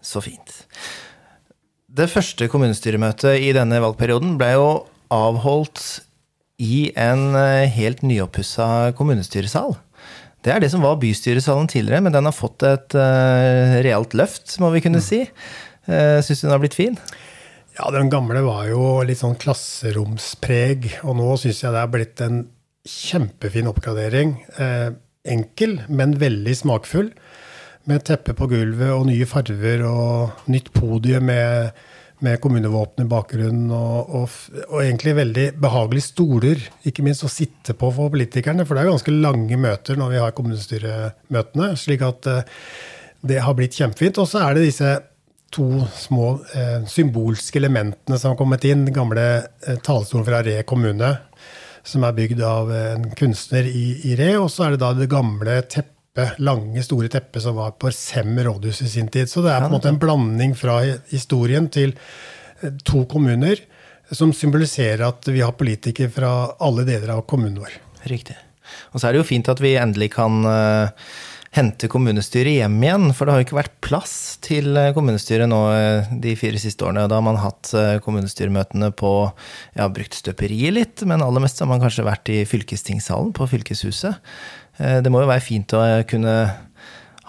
Så 0.00 0.22
fint. 0.24 0.62
Det 1.90 2.06
første 2.08 2.46
kommunestyremøtet 2.48 3.42
i 3.42 3.50
denne 3.56 3.80
valgperioden 3.82 4.36
ble 4.40 4.54
jo 4.54 4.70
avholdt 5.10 5.82
i 6.62 6.90
en 6.98 7.32
eh, 7.34 7.70
helt 7.72 8.04
nyoppussa 8.06 8.92
kommunestyresal. 8.96 9.74
Det 10.44 10.52
er 10.54 10.62
det 10.62 10.70
som 10.72 10.84
var 10.84 11.00
bystyresalen 11.00 11.68
tidligere, 11.68 12.00
men 12.04 12.14
den 12.14 12.24
har 12.24 12.32
fått 12.32 12.64
et 12.64 12.94
uh, 12.96 13.76
realt 13.84 14.14
løft, 14.16 14.54
må 14.62 14.70
vi 14.72 14.80
kunne 14.80 15.02
mm. 15.02 15.04
si. 15.04 15.18
Uh, 15.84 16.20
Syns 16.24 16.40
du 16.40 16.46
den 16.46 16.54
har 16.54 16.62
blitt 16.62 16.78
fin? 16.78 16.96
Ja, 17.80 17.88
den 17.94 18.10
gamle 18.12 18.42
var 18.44 18.66
jo 18.68 18.80
litt 19.08 19.22
sånn 19.22 19.38
klasseromspreg, 19.40 20.98
og 21.00 21.14
nå 21.16 21.28
syns 21.40 21.62
jeg 21.62 21.72
det 21.72 21.80
er 21.80 21.92
blitt 21.94 22.20
en 22.20 22.42
kjempefin 22.84 23.70
oppgradering. 23.70 24.34
Eh, 24.60 24.90
enkel, 25.32 25.78
men 25.88 26.12
veldig 26.20 26.58
smakfull. 26.58 27.08
Med 27.88 28.04
teppe 28.04 28.34
på 28.36 28.50
gulvet 28.50 28.92
og 28.92 29.06
nye 29.08 29.24
farver 29.28 29.86
og 29.88 30.44
nytt 30.52 30.68
podium 30.76 31.24
med, 31.30 31.72
med 32.20 32.36
kommunevåpen 32.44 33.06
i 33.06 33.10
bakgrunnen. 33.14 33.72
Og, 33.72 34.12
og, 34.12 34.38
og, 34.66 34.78
egentlig 34.82 35.16
veldig 35.22 35.48
behagelige 35.64 36.10
stoler, 36.10 36.68
ikke 36.84 37.06
minst 37.06 37.24
å 37.24 37.32
sitte 37.32 37.72
på 37.72 37.94
for 37.96 38.12
politikerne. 38.12 38.68
For 38.68 38.76
det 38.76 38.84
er 38.84 38.92
ganske 38.92 39.20
lange 39.22 39.56
møter 39.56 39.96
når 39.96 40.18
vi 40.18 40.24
har 40.26 40.36
kommunestyremøtene. 40.36 41.72
slik 41.80 42.04
at 42.04 42.28
eh, 42.28 42.58
det 43.24 43.40
har 43.40 43.56
blitt 43.56 43.80
kjempefint. 43.80 44.20
Og 44.20 44.28
så 44.28 44.44
er 44.44 44.58
det 44.58 44.68
disse 44.68 44.98
to 45.50 45.84
små 45.96 46.32
eh, 46.54 46.86
symbolske 46.86 47.58
elementene 47.58 48.18
som 48.18 48.32
har 48.32 48.38
kommet 48.38 48.64
inn. 48.64 48.84
Den 48.86 48.96
gamle 48.96 49.26
eh, 49.66 49.78
talerstolen 49.82 50.26
fra 50.26 50.42
Re 50.46 50.60
kommune, 50.68 51.14
som 51.86 52.04
er 52.06 52.16
bygd 52.16 52.42
av 52.46 52.70
en 52.74 53.08
kunstner 53.18 53.66
i, 53.66 53.86
i 54.10 54.16
Re. 54.18 54.34
Og 54.40 54.50
så 54.52 54.66
er 54.66 54.76
det 54.76 54.82
da 54.84 54.92
det 54.96 55.10
gamle 55.10 55.60
teppet, 55.66 56.38
lange, 56.42 56.82
store 56.84 57.10
teppet 57.10 57.42
som 57.42 57.58
var 57.58 57.74
på 57.80 57.90
Sem 57.94 58.38
rådhus 58.38 58.82
i 58.86 58.90
sin 58.92 59.10
tid. 59.10 59.30
Så 59.30 59.42
det 59.44 59.54
er 59.54 59.64
på 59.64 59.70
en 59.70 59.76
måte 59.78 59.90
en 59.90 60.00
blanding 60.00 60.54
fra 60.58 60.80
historien 61.10 61.70
til 61.72 61.96
eh, 62.60 62.76
to 62.86 63.04
kommuner 63.10 63.66
som 64.10 64.32
symboliserer 64.34 65.04
at 65.06 65.28
vi 65.30 65.42
har 65.42 65.54
politikere 65.58 66.10
fra 66.10 66.30
alle 66.62 66.86
deler 66.86 67.14
av 67.14 67.26
kommunen 67.30 67.60
vår. 67.62 67.74
Riktig. 68.10 68.38
Og 68.94 69.00
så 69.00 69.08
er 69.08 69.14
det 69.14 69.20
jo 69.22 69.28
fint 69.28 69.50
at 69.50 69.60
vi 69.62 69.76
endelig 69.78 70.12
kan 70.14 70.40
uh, 70.46 70.90
hente 71.54 71.88
kommunestyret 71.90 72.60
hjem 72.60 72.76
igjen. 72.84 73.08
For 73.16 73.26
det 73.26 73.34
har 73.34 73.42
jo 73.42 73.48
ikke 73.48 73.58
vært 73.58 73.76
plass 73.84 74.14
til 74.44 74.70
eh, 74.78 74.92
kommunestyret 74.96 75.50
nå 75.50 75.60
uh, 75.74 76.12
de 76.22 76.36
fire 76.38 76.60
siste 76.62 76.86
årene. 76.86 77.08
Da 77.10 77.18
har 77.18 77.26
man 77.26 77.40
hatt 77.42 77.72
uh, 77.74 77.98
kommunestyremøtene 78.04 78.92
på 78.96 79.12
Ja, 79.78 79.88
brukt 79.90 80.16
støperiet 80.18 80.76
litt, 80.76 81.04
men 81.08 81.24
aller 81.24 81.42
mest 81.42 81.60
har 81.62 81.70
man 81.70 81.82
kanskje 81.82 82.06
vært 82.06 82.30
i 82.32 82.42
fylkestingssalen 82.48 83.34
på 83.36 83.48
fylkeshuset. 83.50 84.18
det 84.80 85.10
må 85.12 85.20
jo 85.20 85.28
være 85.28 85.44
fint 85.44 85.72
å 85.76 85.80
kunne 86.08 86.34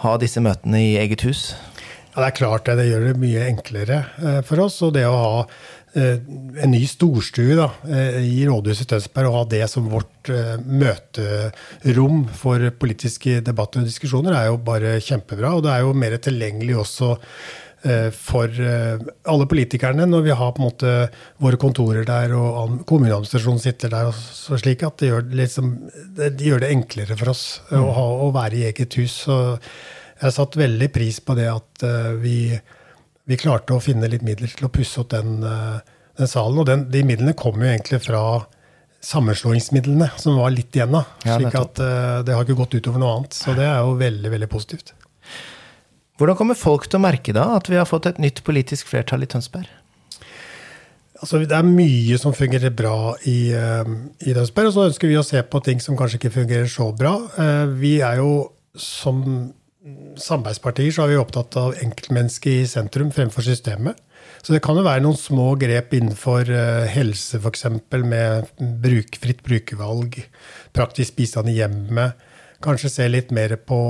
ha 0.01 0.11
disse 0.21 0.41
møtene 0.41 0.79
i 0.79 0.95
eget 1.01 1.25
hus. 1.27 1.51
Ja, 2.13 2.21
Det 2.23 2.27
er 2.27 2.37
klart 2.37 2.65
det. 2.65 2.77
Det 2.79 2.87
gjør 2.87 3.05
det 3.09 3.19
mye 3.19 3.43
enklere 3.49 3.99
for 4.47 4.63
oss. 4.63 4.81
Og 4.85 4.93
det 4.95 5.05
å 5.07 5.15
ha 5.15 5.45
Eh, 5.45 5.80
en 5.93 6.71
ny 6.71 6.85
storstue 6.87 7.55
da, 7.57 7.67
eh, 7.89 8.21
i 8.23 8.45
rådhuset 8.47 8.85
i 8.85 8.89
Tønsberg 8.93 9.27
og 9.27 9.35
ha 9.35 9.41
det 9.51 9.65
som 9.67 9.89
vårt 9.91 10.29
uh, 10.31 10.53
møterom 10.63 12.21
for 12.37 12.63
politiske 12.79 13.41
debatter 13.43 13.81
og 13.81 13.89
diskusjoner, 13.89 14.37
er 14.37 14.47
jo 14.47 14.61
bare 14.63 14.95
kjempebra. 15.03 15.51
Og 15.57 15.65
det 15.65 15.73
er 15.73 15.83
jo 15.83 15.97
mer 15.97 16.15
tilgjengelig 16.21 16.79
også 16.85 17.17
for 18.13 18.45
alle 18.53 19.45
politikerne 19.49 20.05
når 20.05 20.21
vi 20.27 20.33
har 20.37 20.51
på 20.53 20.61
en 20.61 20.67
måte 20.67 20.89
våre 21.41 21.57
kontorer 21.57 22.03
der 22.05 22.29
og 22.37 22.83
kommuneadministrasjonen 22.85 23.57
sitter 23.63 23.89
der. 23.89 24.11
og 24.11 24.13
så 24.13 24.59
slik 24.61 24.83
at 24.85 24.99
Det 25.01 25.09
gjør 25.09 25.25
liksom, 25.39 25.71
det, 26.13 26.27
gjør 26.45 26.61
det 26.61 26.69
enklere 26.75 27.17
for 27.17 27.31
oss 27.33 27.41
mm. 27.71 27.79
å, 27.79 27.87
ha, 27.97 28.03
å, 28.21 28.27
være 28.35 28.59
i 28.59 28.67
eget 28.69 28.99
hus. 29.01 29.15
Så 29.25 29.39
jeg 29.57 30.27
har 30.27 30.35
satt 30.35 30.59
veldig 30.61 30.91
pris 30.93 31.17
på 31.25 31.33
det 31.39 31.49
at 31.49 31.87
vi 32.21 32.37
vi 33.31 33.39
klarte 33.39 33.75
å 33.75 33.83
finne 33.83 34.09
litt 34.11 34.25
midler 34.27 34.51
til 34.51 34.67
å 34.67 34.73
pusse 34.73 34.99
opp 35.01 35.11
den, 35.13 35.39
eh, 35.47 35.79
den 36.19 36.29
salen. 36.29 36.59
Og 36.59 36.67
den, 36.67 36.89
de 36.91 37.03
midlene 37.07 37.37
kom 37.37 37.61
jo 37.61 37.69
egentlig 37.69 38.01
fra 38.03 38.23
sammenslåingsmidlene 39.01 40.11
som 40.21 40.37
var 40.37 40.53
litt 40.53 40.75
igjen 40.77 40.93
av. 40.99 41.07
slik 41.25 41.55
at 41.57 41.79
uh, 41.81 42.19
det 42.25 42.35
har 42.35 42.45
ikke 42.45 42.59
gått 42.59 42.75
utover 42.77 43.01
noe 43.01 43.15
annet. 43.17 43.33
Så 43.33 43.55
det 43.57 43.65
er 43.65 43.79
jo 43.81 43.95
veldig, 43.97 44.29
veldig 44.29 44.49
positivt. 44.51 44.93
Hvordan 46.21 46.37
kommer 46.37 46.59
folk 46.59 46.85
til 46.85 46.99
å 46.99 47.05
merke 47.07 47.33
da 47.33 47.47
at 47.55 47.69
vi 47.71 47.79
har 47.79 47.89
fått 47.89 48.11
et 48.11 48.19
nytt 48.21 48.43
politisk 48.45 48.91
flertall 48.91 49.25
i 49.25 49.29
Tønsberg? 49.31 49.65
Altså, 51.21 51.41
det 51.41 51.57
er 51.57 51.65
mye 51.65 52.17
som 52.21 52.33
fungerer 52.37 52.73
bra 52.77 53.15
i, 53.29 53.39
uh, 53.57 53.89
i 54.21 54.35
Tønsberg, 54.37 54.69
og 54.69 54.75
så 54.75 54.85
ønsker 54.91 55.09
vi 55.09 55.17
å 55.17 55.25
se 55.25 55.41
på 55.41 55.63
ting 55.65 55.81
som 55.81 55.97
kanskje 55.97 56.21
ikke 56.21 56.35
fungerer 56.37 56.69
så 56.69 56.91
bra. 56.93 57.15
Vi 57.73 57.95
er 58.05 58.21
jo 58.21 58.35
som 58.77 59.25
samarbeidspartier 59.81 60.93
så 60.93 61.05
er 61.05 61.13
vi 61.13 61.19
opptatt 61.21 61.55
av 61.57 61.75
enkeltmennesket 61.81 62.53
i 62.53 62.69
sentrum 62.69 63.11
fremfor 63.13 63.45
systemet. 63.45 63.97
Så 64.41 64.53
det 64.53 64.61
kan 64.65 64.77
jo 64.77 64.85
være 64.85 65.03
noen 65.03 65.17
små 65.17 65.51
grep 65.61 65.93
innenfor 65.97 66.49
uh, 66.49 66.85
helse, 66.89 67.39
f.eks. 67.41 67.65
med 68.05 68.49
bruk, 68.83 69.17
fritt 69.21 69.41
brukervalg, 69.45 70.19
praktisk 70.75 71.17
bistand 71.17 71.49
i 71.49 71.57
hjemmet. 71.59 72.17
Kanskje 72.61 72.93
se 72.93 73.07
litt 73.09 73.33
mer 73.33 73.55
på 73.57 73.81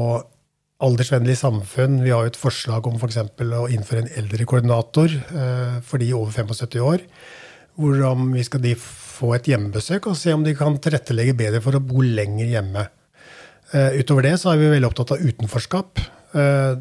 aldersvennlig 0.81 1.35
samfunn. 1.37 1.99
Vi 2.05 2.13
har 2.13 2.25
jo 2.25 2.31
et 2.31 2.39
forslag 2.39 2.87
om 2.87 2.95
f.eks. 2.97 3.19
å 3.43 3.67
innføre 3.71 4.05
en 4.05 4.13
eldrekoordinator 4.23 5.17
uh, 5.35 5.77
for 5.83 6.03
de 6.03 6.13
over 6.15 6.31
75 6.39 6.87
år. 6.87 7.05
Hvordan 7.79 8.31
vi 8.31 8.47
skal 8.47 8.63
de 8.63 8.75
få 8.79 9.35
et 9.35 9.51
hjemmebesøk 9.51 10.07
og 10.09 10.17
se 10.19 10.33
om 10.35 10.43
de 10.47 10.55
kan 10.57 10.79
tilrettelegge 10.81 11.35
bedre 11.37 11.63
for 11.63 11.77
å 11.77 11.83
bo 11.83 12.03
lenger 12.03 12.55
hjemme. 12.55 12.87
Uh, 13.71 13.91
utover 13.99 14.27
det 14.27 14.35
så 14.41 14.51
er 14.51 14.59
vi 14.59 14.71
veldig 14.73 14.89
opptatt 14.89 15.13
av 15.15 15.21
utenforskap. 15.23 16.01
Uh, 16.35 16.79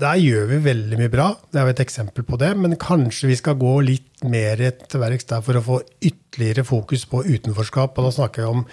der 0.00 0.18
gjør 0.18 0.48
vi 0.50 0.58
veldig 0.64 0.98
mye 0.98 1.12
bra. 1.12 1.28
Det 1.52 1.60
er 1.60 1.68
jo 1.68 1.74
et 1.74 1.84
eksempel 1.84 2.26
på 2.26 2.38
det. 2.40 2.50
Men 2.58 2.74
kanskje 2.80 3.30
vi 3.30 3.38
skal 3.38 3.58
gå 3.60 3.76
litt 3.86 4.24
mer 4.26 4.58
til 4.58 5.02
verks 5.02 5.28
der 5.30 5.44
for 5.46 5.58
å 5.58 5.64
få 5.64 5.78
ytterligere 6.02 6.66
fokus 6.66 7.06
på 7.10 7.22
utenforskap. 7.28 7.94
Og 7.94 8.08
da 8.08 8.14
snakker 8.16 8.44
jeg 8.44 8.56
om 8.56 8.64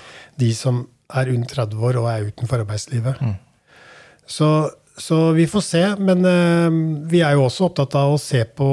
de 0.42 0.50
som 0.58 0.84
er 1.14 1.30
under 1.34 1.54
30 1.54 1.86
år 1.88 2.00
og 2.02 2.10
er 2.10 2.28
utenfor 2.32 2.64
arbeidslivet. 2.64 3.22
Mm. 3.22 3.36
Så, 4.26 4.48
så, 4.98 5.32
vi 5.38 5.48
får 5.48 5.64
se. 5.66 5.84
Men 6.00 6.26
uh, 6.26 7.08
vi 7.12 7.24
er 7.26 7.38
jo 7.38 7.48
også 7.48 7.70
opptatt 7.70 7.96
av 8.00 8.16
å 8.16 8.22
se 8.22 8.44
på 8.46 8.70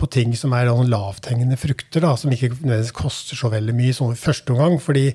på 0.00 0.08
ting 0.08 0.32
som 0.38 0.54
er 0.56 0.70
lavthengende 0.88 1.58
frukter, 1.60 2.00
da, 2.00 2.14
som 2.16 2.32
ikke 2.32 2.50
nødvendigvis 2.54 2.94
koster 2.96 3.36
så 3.36 3.50
veldig 3.52 3.74
mye 3.76 3.96
sånn 3.96 4.14
i 4.14 4.20
første 4.20 4.54
omgang. 4.54 4.78
Fordi 4.80 5.10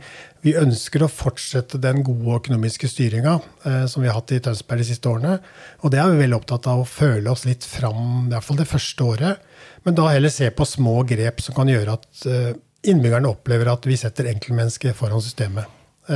vi 0.45 0.53
ønsker 0.59 1.01
å 1.01 1.11
fortsette 1.11 1.79
den 1.81 2.03
gode 2.05 2.37
økonomiske 2.39 2.89
styringa 2.91 3.39
uh, 3.39 3.85
som 3.89 4.03
vi 4.03 4.11
har 4.11 4.19
hatt 4.19 4.35
i 4.35 4.41
Tønsberg 4.45 4.83
de 4.83 4.89
siste 4.91 5.09
årene. 5.09 5.39
Og 5.81 5.93
det 5.93 6.01
er 6.01 6.11
vi 6.13 6.21
veldig 6.21 6.37
opptatt 6.37 6.69
av 6.71 6.83
å 6.83 6.89
føle 6.89 7.33
oss 7.33 7.47
litt 7.49 7.65
fram, 7.65 8.27
i 8.27 8.35
hvert 8.35 8.45
fall 8.45 8.61
det 8.61 8.69
første 8.69 9.09
året. 9.15 9.49
Men 9.87 9.97
da 9.97 10.09
heller 10.11 10.33
se 10.33 10.51
på 10.53 10.69
små 10.69 10.99
grep 11.09 11.41
som 11.41 11.57
kan 11.57 11.71
gjøre 11.71 11.97
at 11.97 12.27
uh, 12.29 12.51
innbyggerne 12.85 13.31
opplever 13.31 13.73
at 13.73 13.89
vi 13.89 13.97
setter 13.97 14.29
enkeltmennesket 14.29 14.97
foran 14.97 15.23
systemet. 15.23 15.71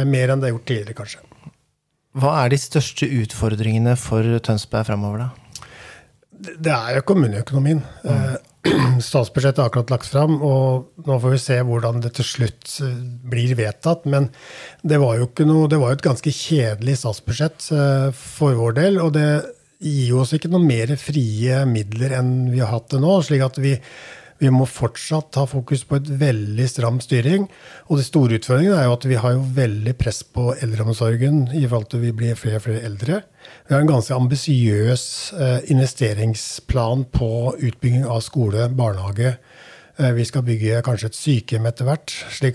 Mer 0.05 0.29
enn 0.29 0.37
det 0.37 0.51
er 0.51 0.53
gjort 0.53 0.67
tidligere, 0.69 0.99
kanskje. 0.99 1.28
Hva 2.17 2.39
er 2.43 2.53
de 2.53 2.57
største 2.57 3.05
utfordringene 3.21 3.93
for 3.99 4.25
Tønsberg 4.45 4.87
fremover, 4.89 5.27
da? 5.27 5.65
Det 6.39 6.71
er 6.71 6.97
jo 6.97 7.05
kommuneøkonomien. 7.05 7.83
Mm. 8.05 8.47
Statsbudsjettet 9.03 9.61
er 9.61 9.69
akkurat 9.69 9.91
lagt 9.93 10.09
fram, 10.09 10.39
og 10.43 11.05
nå 11.05 11.19
får 11.21 11.35
vi 11.35 11.41
se 11.43 11.59
hvordan 11.67 12.01
det 12.03 12.13
til 12.17 12.27
slutt 12.27 12.73
eh, 12.83 12.97
blir 13.31 13.53
vedtatt. 13.59 14.07
Men 14.09 14.29
det 14.81 14.99
var 15.03 15.19
jo 15.19 15.29
ikke 15.29 15.47
noe, 15.47 15.69
det 15.71 15.79
var 15.81 15.93
jo 15.93 15.99
et 15.99 16.07
ganske 16.09 16.33
kjedelig 16.33 16.97
statsbudsjett 17.03 17.69
eh, 17.75 18.09
for 18.15 18.57
vår 18.59 18.77
del. 18.81 19.01
Og 19.03 19.13
det 19.15 19.29
gir 19.79 20.17
oss 20.19 20.33
ikke 20.35 20.51
noe 20.51 20.63
mer 20.65 20.91
frie 20.99 21.61
midler 21.69 22.17
enn 22.19 22.33
vi 22.51 22.63
har 22.63 22.73
hatt 22.73 22.89
det 22.91 23.03
nå. 23.03 23.19
slik 23.23 23.45
at 23.45 23.61
vi 23.61 23.77
vi 24.39 24.49
må 24.53 24.65
fortsatt 24.69 25.35
ha 25.35 25.43
fokus 25.49 25.83
på 25.87 25.97
et 25.99 26.09
veldig 26.21 26.67
stram 26.71 26.99
styring. 27.03 27.47
Og 27.89 27.99
det 27.99 28.05
store 28.07 28.39
utfordringen 28.39 28.77
er 28.77 28.87
jo 28.87 28.95
at 28.95 29.07
vi 29.09 29.17
har 29.19 29.35
jo 29.35 29.47
veldig 29.57 29.95
press 29.99 30.21
på 30.23 30.53
eldreomsorgen 30.55 31.49
i 31.59 31.65
forhold 31.65 31.89
til 31.91 32.05
vi 32.05 32.13
blir 32.15 32.39
flere 32.39 32.61
og 32.61 32.65
flere 32.67 32.85
eldre. 32.87 33.21
Vi 33.67 33.75
har 33.75 33.83
en 33.83 33.91
ganske 33.91 34.15
ambisiøs 34.15 35.03
eh, 35.35 35.59
investeringsplan 35.75 37.05
på 37.15 37.31
utbygging 37.57 38.07
av 38.07 38.23
skole, 38.23 38.69
barnehage. 38.71 39.35
Eh, 39.99 40.13
vi 40.15 40.23
skal 40.23 40.45
bygge 40.47 40.79
kanskje 40.85 41.09
et 41.09 41.17
sykehjem 41.17 41.65
etter 41.67 41.87
hvert. 41.87 42.13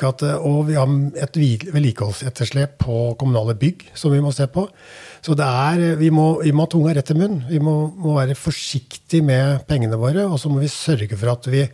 At, 0.08 0.22
eh, 0.24 0.46
og 0.48 0.68
vi 0.70 0.78
har 0.78 0.88
et 1.20 1.36
vedlikeholdsetterslep 1.74 2.78
på 2.80 3.16
kommunale 3.20 3.54
bygg 3.60 3.84
som 3.92 4.14
vi 4.14 4.22
må 4.24 4.32
se 4.32 4.46
på. 4.48 4.64
Så 5.24 5.36
er, 5.36 5.96
vi, 6.00 6.08
må, 6.10 6.40
vi 6.40 6.52
må 6.52 6.64
ha 6.64 6.72
tunga 6.72 6.94
rett 6.96 7.12
i 7.12 7.18
munnen. 7.18 7.44
Vi 7.50 7.60
må, 7.60 7.92
må 7.96 8.16
være 8.16 8.34
forsiktige 8.38 9.24
med 9.24 9.66
pengene 9.68 10.00
våre. 10.00 10.24
Og 10.24 10.40
så 10.40 10.48
må 10.48 10.62
vi 10.62 10.72
sørge 10.72 11.16
for 11.20 11.34
at 11.34 11.50
vi 11.52 11.66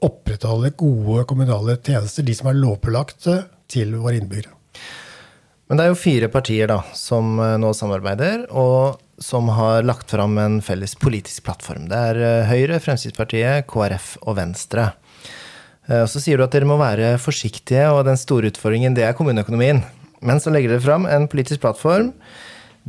opprettholder 0.00 0.72
gode 0.80 1.26
kommunale 1.28 1.76
tjenester, 1.76 2.24
de 2.24 2.36
som 2.36 2.48
er 2.48 2.56
lovpålagte, 2.56 3.42
til 3.70 3.92
våre 4.00 4.16
innbyggere. 4.16 4.59
Men 5.70 5.78
det 5.78 5.84
er 5.84 5.92
jo 5.92 6.00
fire 6.02 6.26
partier 6.26 6.66
da, 6.66 6.80
som 6.98 7.36
eh, 7.38 7.54
nå 7.62 7.68
samarbeider, 7.78 8.48
og 8.50 8.98
som 9.22 9.52
har 9.54 9.84
lagt 9.86 10.10
fram 10.10 10.34
en 10.42 10.56
felles 10.66 10.96
politisk 10.98 11.44
plattform. 11.46 11.84
Det 11.92 12.00
er 12.08 12.18
eh, 12.18 12.48
Høyre, 12.48 12.80
Fremskrittspartiet, 12.82 13.68
KrF 13.70 14.16
og 14.24 14.34
Venstre. 14.40 14.88
Eh, 15.86 16.00
og 16.00 16.08
Så 16.10 16.24
sier 16.24 16.40
du 16.40 16.42
at 16.42 16.56
dere 16.56 16.66
må 16.66 16.74
være 16.80 17.12
forsiktige, 17.22 17.86
og 17.94 18.02
den 18.08 18.18
store 18.18 18.50
utfordringen 18.50 18.98
det 18.98 19.06
er 19.06 19.14
kommuneøkonomien. 19.14 19.84
Men 20.26 20.42
så 20.42 20.50
legger 20.50 20.74
dere 20.74 20.82
fram 20.88 21.06
en 21.06 21.30
politisk 21.30 21.62
plattform 21.62 22.10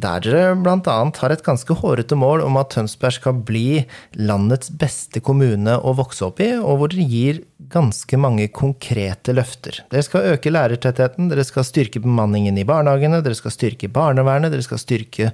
der 0.01 0.24
dere 0.25 0.55
bl.a. 0.58 0.98
har 1.22 1.34
et 1.34 1.43
ganske 1.46 1.75
hårete 1.77 2.17
mål 2.17 2.43
om 2.46 2.58
at 2.60 2.74
Tønsberg 2.74 3.15
skal 3.17 3.39
bli 3.46 3.84
landets 4.17 4.72
beste 4.74 5.22
kommune 5.24 5.77
å 5.77 5.93
vokse 5.98 6.25
opp 6.27 6.41
i, 6.43 6.51
og 6.58 6.81
hvor 6.81 6.91
dere 6.91 7.05
gir 7.08 7.41
ganske 7.72 8.17
mange 8.20 8.48
konkrete 8.55 9.36
løfter. 9.36 9.81
Dere 9.91 10.05
skal 10.05 10.27
øke 10.34 10.51
lærertettheten, 10.51 11.29
dere 11.31 11.46
skal 11.48 11.65
styrke 11.67 12.01
bemanningen 12.03 12.58
i 12.60 12.65
barnehagene, 12.67 13.22
dere 13.24 13.38
skal 13.38 13.53
styrke 13.53 13.91
barnevernet, 13.93 14.51
dere 14.53 14.65
skal 14.65 14.81
styrke 14.81 15.31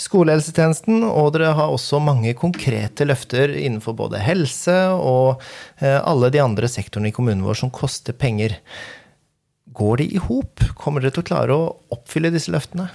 skolehelsetjenesten, 0.00 1.02
og 1.08 1.32
dere 1.36 1.54
har 1.58 1.72
også 1.72 2.02
mange 2.02 2.36
konkrete 2.38 3.08
løfter 3.08 3.54
innenfor 3.56 3.96
både 3.98 4.22
helse 4.22 4.76
og 4.94 5.42
eh, 5.80 5.98
alle 5.98 6.32
de 6.32 6.42
andre 6.44 6.70
sektorene 6.70 7.10
i 7.10 7.16
kommunen 7.16 7.44
vår 7.46 7.62
som 7.64 7.72
koster 7.74 8.16
penger. 8.16 8.58
Går 9.72 10.02
de 10.02 10.08
i 10.12 10.20
hop? 10.20 10.60
Kommer 10.76 11.00
dere 11.00 11.16
til 11.16 11.24
å 11.24 11.30
klare 11.30 11.56
å 11.56 11.70
oppfylle 11.94 12.32
disse 12.34 12.52
løftene? 12.52 12.90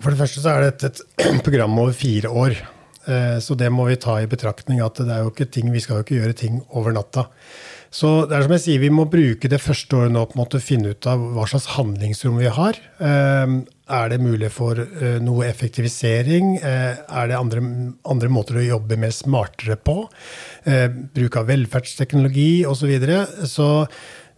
For 0.00 0.12
det 0.12 0.20
første 0.20 0.42
så 0.42 0.54
er 0.54 0.68
dette 0.68 0.92
et, 0.92 1.02
program 1.46 1.78
over 1.80 1.96
fire 1.96 2.32
år. 2.32 2.60
Eh, 3.08 3.38
så 3.42 3.56
det 3.58 3.70
må 3.72 3.88
vi 3.88 3.98
ta 4.00 4.18
i 4.20 4.30
betraktning. 4.30 4.80
at 4.84 5.00
det 5.00 5.10
er 5.12 5.24
jo 5.24 5.32
ikke 5.32 5.50
ting, 5.50 5.72
Vi 5.72 5.80
skal 5.80 6.00
jo 6.00 6.06
ikke 6.06 6.20
gjøre 6.20 6.36
ting 6.36 6.62
over 6.70 6.92
natta. 6.92 7.28
Så 7.90 8.24
det 8.30 8.36
er 8.36 8.44
som 8.44 8.52
jeg 8.54 8.62
sier, 8.62 8.78
vi 8.78 8.92
må 8.94 9.08
bruke 9.10 9.48
det 9.50 9.58
første 9.58 9.96
året 9.98 10.12
nå 10.14 10.22
på 10.30 10.36
en 10.36 10.44
måte 10.44 10.60
finne 10.62 10.92
ut 10.92 11.06
av 11.10 11.18
hva 11.34 11.42
slags 11.50 11.72
handlingsrom 11.74 12.38
vi 12.38 12.46
har. 12.46 12.78
Eh, 13.02 13.56
er 13.90 14.12
det 14.12 14.20
mulig 14.22 14.52
for 14.54 14.78
eh, 14.78 15.18
noe 15.18 15.48
effektivisering? 15.48 16.60
Er 16.62 17.26
det 17.26 17.36
andre, 17.36 17.64
andre 18.06 18.30
måter 18.30 18.60
å 18.60 18.68
jobbe 18.68 18.96
mer 19.00 19.10
smartere 19.10 19.74
på? 19.74 20.04
Bruk 21.16 21.36
av 21.40 21.50
velferdsteknologi 21.50 22.64
osv. 22.64 22.84
Så, 22.84 22.90
videre. 22.92 23.24
så 23.48 23.68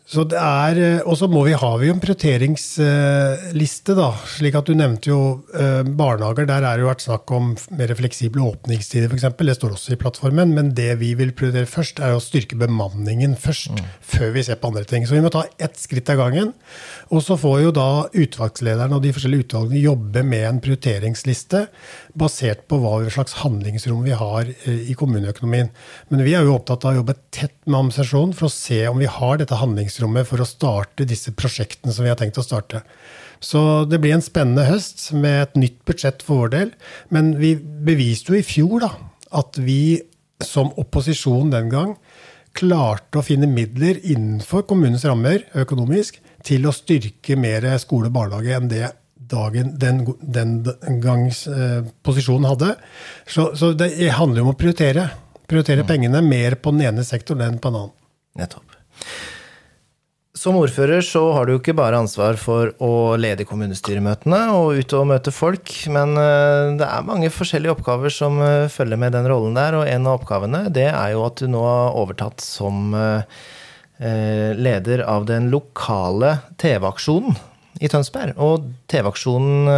Så 0.03 0.25
det 0.29 0.39
er, 0.39 0.79
eh, 0.99 1.01
Og 1.07 1.17
så 1.17 1.29
må 1.31 1.45
vi 1.47 1.53
jo 1.55 1.95
en 1.95 2.01
prioriteringsliste, 2.03 3.95
da. 3.95 4.11
slik 4.27 4.55
at 4.59 4.67
Du 4.67 4.75
nevnte 4.75 5.09
jo 5.09 5.45
eh, 5.55 5.83
barnehager. 5.83 6.47
Der 6.47 6.63
er 6.63 6.77
det 6.77 6.83
jo 6.83 6.91
vært 6.91 7.07
snakk 7.07 7.31
om 7.31 7.57
mer 7.71 7.95
fleksible 7.95 8.43
åpningstider, 8.43 9.09
f.eks. 9.09 9.37
Det 9.39 9.57
står 9.57 9.73
også 9.73 9.93
i 9.93 9.97
plattformen. 9.97 10.55
Men 10.55 10.75
det 10.75 10.99
vi 10.99 11.15
vil 11.15 11.33
prioritere 11.33 11.67
først, 11.67 12.01
er 12.01 12.15
å 12.17 12.21
styrke 12.21 12.59
bemanningen 12.59 13.37
først. 13.37 13.71
Mm. 13.71 13.85
Før 14.03 14.33
vi 14.35 14.43
ser 14.43 14.57
på 14.57 14.69
andre 14.73 14.85
ting. 14.85 15.07
Så 15.07 15.15
vi 15.15 15.23
må 15.23 15.31
ta 15.31 15.45
ett 15.59 15.79
skritt 15.79 16.11
av 16.11 16.19
gangen. 16.19 16.53
Og 17.11 17.23
så 17.23 17.39
får 17.39 17.63
jo 17.63 17.71
da 17.71 18.09
utvalgslederne 18.11 18.97
og 18.97 19.03
de 19.03 19.13
forskjellige 19.15 19.47
utvalgene 19.47 19.87
jobbe 19.87 20.23
med 20.27 20.49
en 20.49 20.61
prioriteringsliste 20.63 21.67
basert 22.19 22.67
på 22.71 22.79
hva 22.83 22.99
slags 23.11 23.39
handlingsrom 23.41 24.03
vi 24.05 24.15
har 24.17 24.49
eh, 24.51 24.91
i 24.93 24.97
kommuneøkonomien. 24.99 25.71
Men 26.11 26.25
vi 26.27 26.35
er 26.37 26.47
jo 26.47 26.57
opptatt 26.57 26.85
av 26.85 26.93
å 26.93 27.01
jobbe 27.01 27.17
tett 27.35 27.57
med 27.67 27.79
administrasjonen 27.79 28.37
for 28.37 28.49
å 28.49 28.55
se 28.55 28.81
om 28.91 29.01
vi 29.01 29.11
har 29.11 29.41
dette 29.41 29.59
handlingsrommet 29.61 30.29
for 30.29 30.43
å 30.43 30.49
starte 30.49 31.09
disse 31.09 31.35
prosjektene 31.37 31.95
som 31.95 32.07
vi 32.07 32.13
har 32.13 32.21
tenkt 32.21 32.41
å 32.41 32.47
starte. 32.47 32.83
Så 33.43 33.85
det 33.91 33.99
blir 34.03 34.15
en 34.15 34.25
spennende 34.25 34.69
høst 34.69 35.09
med 35.17 35.41
et 35.41 35.59
nytt 35.59 35.81
budsjett 35.89 36.23
for 36.23 36.45
vår 36.45 36.55
del. 36.55 36.75
Men 37.15 37.35
vi 37.41 37.57
beviste 37.59 38.35
jo 38.35 38.39
i 38.39 38.47
fjor 38.47 38.85
da, 38.85 38.93
at 39.35 39.59
vi 39.59 40.03
som 40.43 40.73
opposisjon 40.79 41.51
den 41.53 41.71
gang 41.73 41.97
klarte 42.57 43.19
å 43.19 43.25
finne 43.25 43.49
midler 43.49 43.99
innenfor 44.03 44.67
kommunens 44.69 45.07
rammer 45.09 45.47
økonomisk 45.59 46.19
til 46.45 46.67
å 46.69 46.75
styrke 46.75 47.39
mer 47.41 47.65
skole 47.81 48.11
og 48.11 48.17
barnehage 48.19 48.59
enn 48.59 48.69
det 48.71 48.91
dagen 49.33 49.75
den, 49.81 50.05
den 50.21 50.55
gangs 51.03 51.47
eh, 51.51 51.83
posisjonen 52.05 52.51
hadde. 52.53 52.75
Så, 53.27 53.51
så, 53.59 53.73
det 53.77 53.93
handler 54.17 54.45
om 54.45 54.53
å 54.53 54.59
prioritere. 54.59 55.09
Prioritere 55.49 55.85
mm. 55.85 55.89
pengene 55.89 56.25
mer 56.25 56.61
på 56.61 56.75
den 56.75 56.87
ene 56.91 57.05
sektoren 57.07 57.49
enn 57.49 57.61
på 57.61 57.73
den 57.73 57.83
annen. 57.83 57.97
Nettopp. 58.41 58.79
Som 60.43 60.57
ordfører 60.59 61.05
så 61.07 61.21
har 61.37 61.47
du 61.47 61.53
jo 61.53 61.61
ikke 61.61 61.75
bare 61.77 61.99
ansvar 62.01 62.39
for 62.41 62.73
å 62.83 63.15
lede 63.21 63.45
kommunestyremøtene 63.47 64.39
og 64.57 64.81
ut 64.81 64.95
og 64.97 65.05
møte 65.11 65.31
folk, 65.35 65.71
men 65.93 66.17
eh, 66.19 66.73
det 66.81 66.89
er 66.89 67.05
mange 67.07 67.29
forskjellige 67.31 67.77
oppgaver 67.77 68.11
som 68.11 68.41
eh, 68.43 68.65
følger 68.73 68.99
med 68.99 69.15
den 69.15 69.29
rollen 69.31 69.55
der, 69.55 69.77
og 69.79 69.87
en 69.87 70.09
av 70.09 70.19
oppgavene 70.19 70.65
det 70.75 70.89
er 70.89 71.13
jo 71.13 71.23
at 71.29 71.39
du 71.39 71.53
nå 71.53 71.61
har 71.63 72.01
overtatt 72.01 72.43
som 72.43 72.97
eh, 72.97 73.23
leder 74.57 75.05
av 75.07 75.29
den 75.29 75.47
lokale 75.53 76.39
TV-aksjonen 76.59 77.37
i 77.83 77.91
Tønsberg. 77.91 78.39
Og 78.43 78.71
TV-aksjonen 78.91 79.69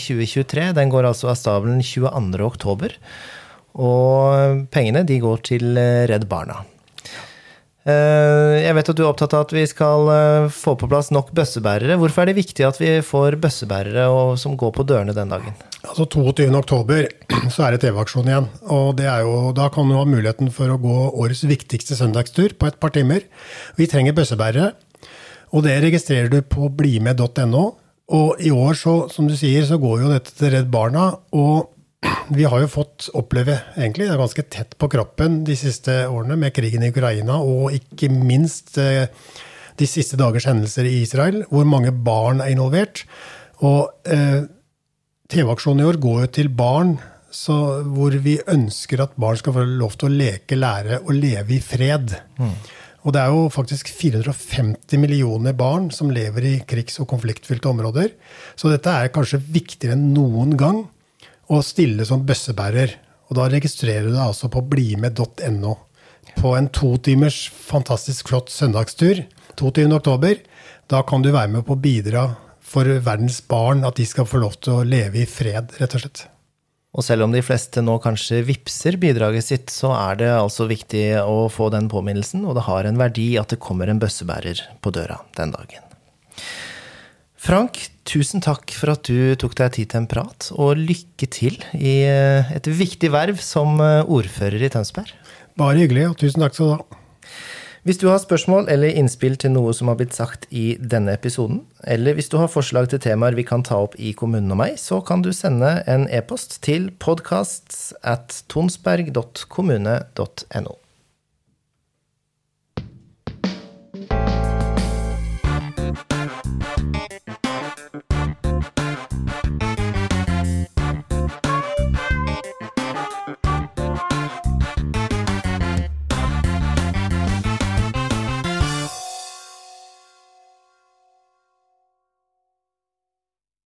2023 0.00 0.64
eh, 0.64 0.74
den 0.76 0.92
går 0.92 1.10
altså 1.10 1.30
av 1.32 1.38
stabelen 1.38 1.84
22.10. 1.84 2.98
Og 3.80 4.66
pengene 4.74 5.06
de 5.06 5.20
går 5.22 5.42
til 5.52 5.78
eh, 5.78 6.04
Redd 6.10 6.26
Barna. 6.30 6.62
Eh, 7.88 8.56
jeg 8.64 8.76
vet 8.76 8.90
at 8.92 8.98
du 8.98 9.04
er 9.04 9.10
opptatt 9.10 9.36
av 9.36 9.46
at 9.46 9.54
vi 9.56 9.64
skal 9.68 10.10
få 10.52 10.76
på 10.80 10.88
plass 10.90 11.12
nok 11.14 11.32
bøssebærere. 11.36 11.98
Hvorfor 12.00 12.24
er 12.24 12.32
det 12.32 12.40
viktig 12.40 12.66
at 12.66 12.80
vi 12.80 12.96
får 13.04 13.38
bøssebærere 13.42 14.08
som 14.40 14.56
går 14.60 14.74
på 14.76 14.86
dørene 14.88 15.16
den 15.16 15.32
dagen? 15.32 15.56
Altså 15.80 16.04
22.10 16.12 17.08
så 17.54 17.64
er 17.66 17.74
det 17.74 17.84
TV-aksjon 17.86 18.28
igjen. 18.28 18.50
og 18.72 19.00
jo, 19.00 19.40
Da 19.56 19.70
kan 19.72 19.88
du 19.88 19.96
ha 19.96 20.04
muligheten 20.08 20.52
for 20.52 20.72
å 20.72 20.80
gå 20.80 21.00
årets 21.12 21.44
viktigste 21.48 21.96
søndagstur 21.98 22.56
på 22.56 22.68
et 22.68 22.80
par 22.80 22.92
timer. 22.96 23.24
Vi 23.80 23.88
trenger 23.90 24.16
bøssebærere. 24.16 24.74
Og 25.50 25.64
det 25.66 25.80
registrerer 25.82 26.30
du 26.30 26.40
på 26.46 26.70
blimed.no. 26.74 27.64
Og 28.10 28.40
i 28.42 28.50
år, 28.50 28.74
så, 28.78 28.94
som 29.12 29.28
du 29.30 29.36
sier, 29.38 29.66
så 29.66 29.78
går 29.78 30.04
jo 30.04 30.12
dette 30.12 30.34
til 30.34 30.54
Redd 30.54 30.70
Barna. 30.72 31.10
Og 31.36 31.70
vi 32.36 32.46
har 32.48 32.62
jo 32.62 32.70
fått 32.70 33.10
oppleve 33.18 33.58
egentlig, 33.76 34.08
det 34.08 34.14
er 34.14 34.22
ganske 34.22 34.46
tett 34.50 34.76
på 34.80 34.90
kroppen 34.90 35.42
de 35.46 35.56
siste 35.58 36.02
årene 36.08 36.38
med 36.40 36.54
krigen 36.56 36.86
i 36.86 36.90
Ukraina, 36.94 37.38
og 37.42 37.74
ikke 37.76 38.10
minst 38.14 38.78
eh, 38.80 39.06
de 39.80 39.88
siste 39.88 40.18
dagers 40.20 40.48
hendelser 40.48 40.88
i 40.88 41.00
Israel, 41.04 41.44
hvor 41.50 41.68
mange 41.68 41.92
barn 41.92 42.42
er 42.44 42.54
involvert. 42.54 43.04
Og 43.66 44.10
eh, 44.10 44.42
TV-aksjonen 45.30 45.84
i 45.84 45.88
år 45.90 46.00
går 46.02 46.20
jo 46.24 46.34
til 46.40 46.52
barn 46.54 46.98
hvor 47.30 48.14
vi 48.24 48.40
ønsker 48.50 49.04
at 49.04 49.12
barn 49.20 49.36
skal 49.38 49.54
få 49.54 49.62
lov 49.62 49.94
til 49.94 50.08
å 50.08 50.16
leke, 50.18 50.58
lære 50.58 50.98
og 51.04 51.12
leve 51.14 51.54
i 51.54 51.60
fred. 51.62 52.16
Mm. 52.40 52.56
Og 53.00 53.14
det 53.16 53.20
er 53.22 53.32
jo 53.32 53.46
faktisk 53.52 53.88
450 53.96 55.00
millioner 55.00 55.54
barn 55.56 55.88
som 55.94 56.10
lever 56.12 56.46
i 56.46 56.54
krigs- 56.68 57.00
og 57.00 57.08
konfliktfylte 57.12 57.70
områder. 57.70 58.12
Så 58.56 58.68
dette 58.72 58.92
er 58.92 59.12
kanskje 59.14 59.40
viktigere 59.40 59.96
enn 59.96 60.10
noen 60.12 60.56
gang 60.60 60.82
å 61.50 61.62
stille 61.64 62.04
som 62.06 62.26
bøssebærer. 62.28 62.98
Og 63.30 63.38
da 63.38 63.46
registrerer 63.48 64.10
du 64.10 64.12
deg 64.12 64.26
altså 64.26 64.50
på 64.52 64.62
blimed.no. 64.68 65.76
På 66.36 66.54
en 66.58 66.68
to 66.74 66.92
timers 67.02 67.46
fantastisk 67.50 68.28
flott 68.30 68.52
søndagstur 68.52 69.24
22.10. 69.56 70.44
Da 70.90 71.02
kan 71.06 71.24
du 71.24 71.32
være 71.32 71.54
med 71.56 71.64
på 71.66 71.76
å 71.78 71.80
bidra 71.80 72.26
for 72.70 72.86
verdens 73.02 73.40
barn, 73.50 73.82
at 73.86 73.98
de 73.98 74.06
skal 74.06 74.28
få 74.28 74.42
lov 74.44 74.60
til 74.62 74.76
å 74.76 74.86
leve 74.86 75.24
i 75.24 75.26
fred, 75.26 75.72
rett 75.80 75.96
og 75.96 76.04
slett. 76.04 76.26
Og 76.90 77.06
selv 77.06 77.22
om 77.22 77.34
de 77.34 77.42
fleste 77.44 77.82
nå 77.84 77.94
kanskje 78.02 78.40
vipser 78.48 78.96
bidraget 78.98 79.46
sitt, 79.46 79.70
så 79.70 79.92
er 79.94 80.18
det 80.18 80.30
altså 80.34 80.66
viktig 80.70 81.04
å 81.22 81.44
få 81.52 81.68
den 81.70 81.86
påminnelsen, 81.90 82.42
og 82.48 82.56
det 82.58 82.66
har 82.66 82.88
en 82.88 82.98
verdi 82.98 83.28
at 83.38 83.52
det 83.52 83.60
kommer 83.62 83.90
en 83.90 84.00
bøssebærer 84.02 84.64
på 84.82 84.92
døra 84.94 85.20
den 85.38 85.54
dagen. 85.54 85.86
Frank, 87.40 87.78
tusen 88.04 88.42
takk 88.44 88.74
for 88.76 88.92
at 88.92 89.06
du 89.06 89.32
tok 89.40 89.54
deg 89.56 89.76
tid 89.78 89.92
til 89.92 90.02
en 90.02 90.10
prat, 90.10 90.50
og 90.58 90.82
lykke 90.82 91.30
til 91.30 91.56
i 91.78 91.94
eh, 92.10 92.50
et 92.52 92.66
viktig 92.66 93.08
verv 93.14 93.38
som 93.40 93.78
eh, 93.80 94.02
ordfører 94.04 94.66
i 94.66 94.72
Tønsberg. 94.74 95.14
Bare 95.56 95.78
hyggelig, 95.78 96.10
og 96.10 96.18
tusen 96.20 96.42
takk 96.42 96.58
skal 96.58 96.68
du 96.68 96.74
ha. 96.74 97.00
Hvis 97.82 97.96
du 97.96 98.08
har 98.10 98.18
spørsmål 98.20 98.68
eller 98.68 98.88
innspill 98.92 99.36
til 99.40 99.50
noe 99.54 99.72
som 99.76 99.88
har 99.88 99.96
blitt 99.96 100.14
sagt 100.16 100.46
i 100.52 100.76
denne 100.80 101.12
episoden, 101.16 101.60
eller 101.88 102.14
hvis 102.18 102.28
du 102.28 102.36
har 102.36 102.48
forslag 102.52 102.88
til 102.92 103.00
temaer 103.00 103.32
vi 103.38 103.44
kan 103.48 103.62
ta 103.64 103.76
opp 103.86 103.94
i 103.96 104.12
Kommunen 104.12 104.52
og 104.52 104.58
meg, 104.60 104.76
så 104.76 105.00
kan 105.00 105.24
du 105.24 105.32
sende 105.32 105.80
en 105.88 106.04
e-post 106.12 106.60
til 106.66 106.90
podcasts 107.00 107.96
at 108.04 108.44
tonsberg.kommune.no. 108.52 110.79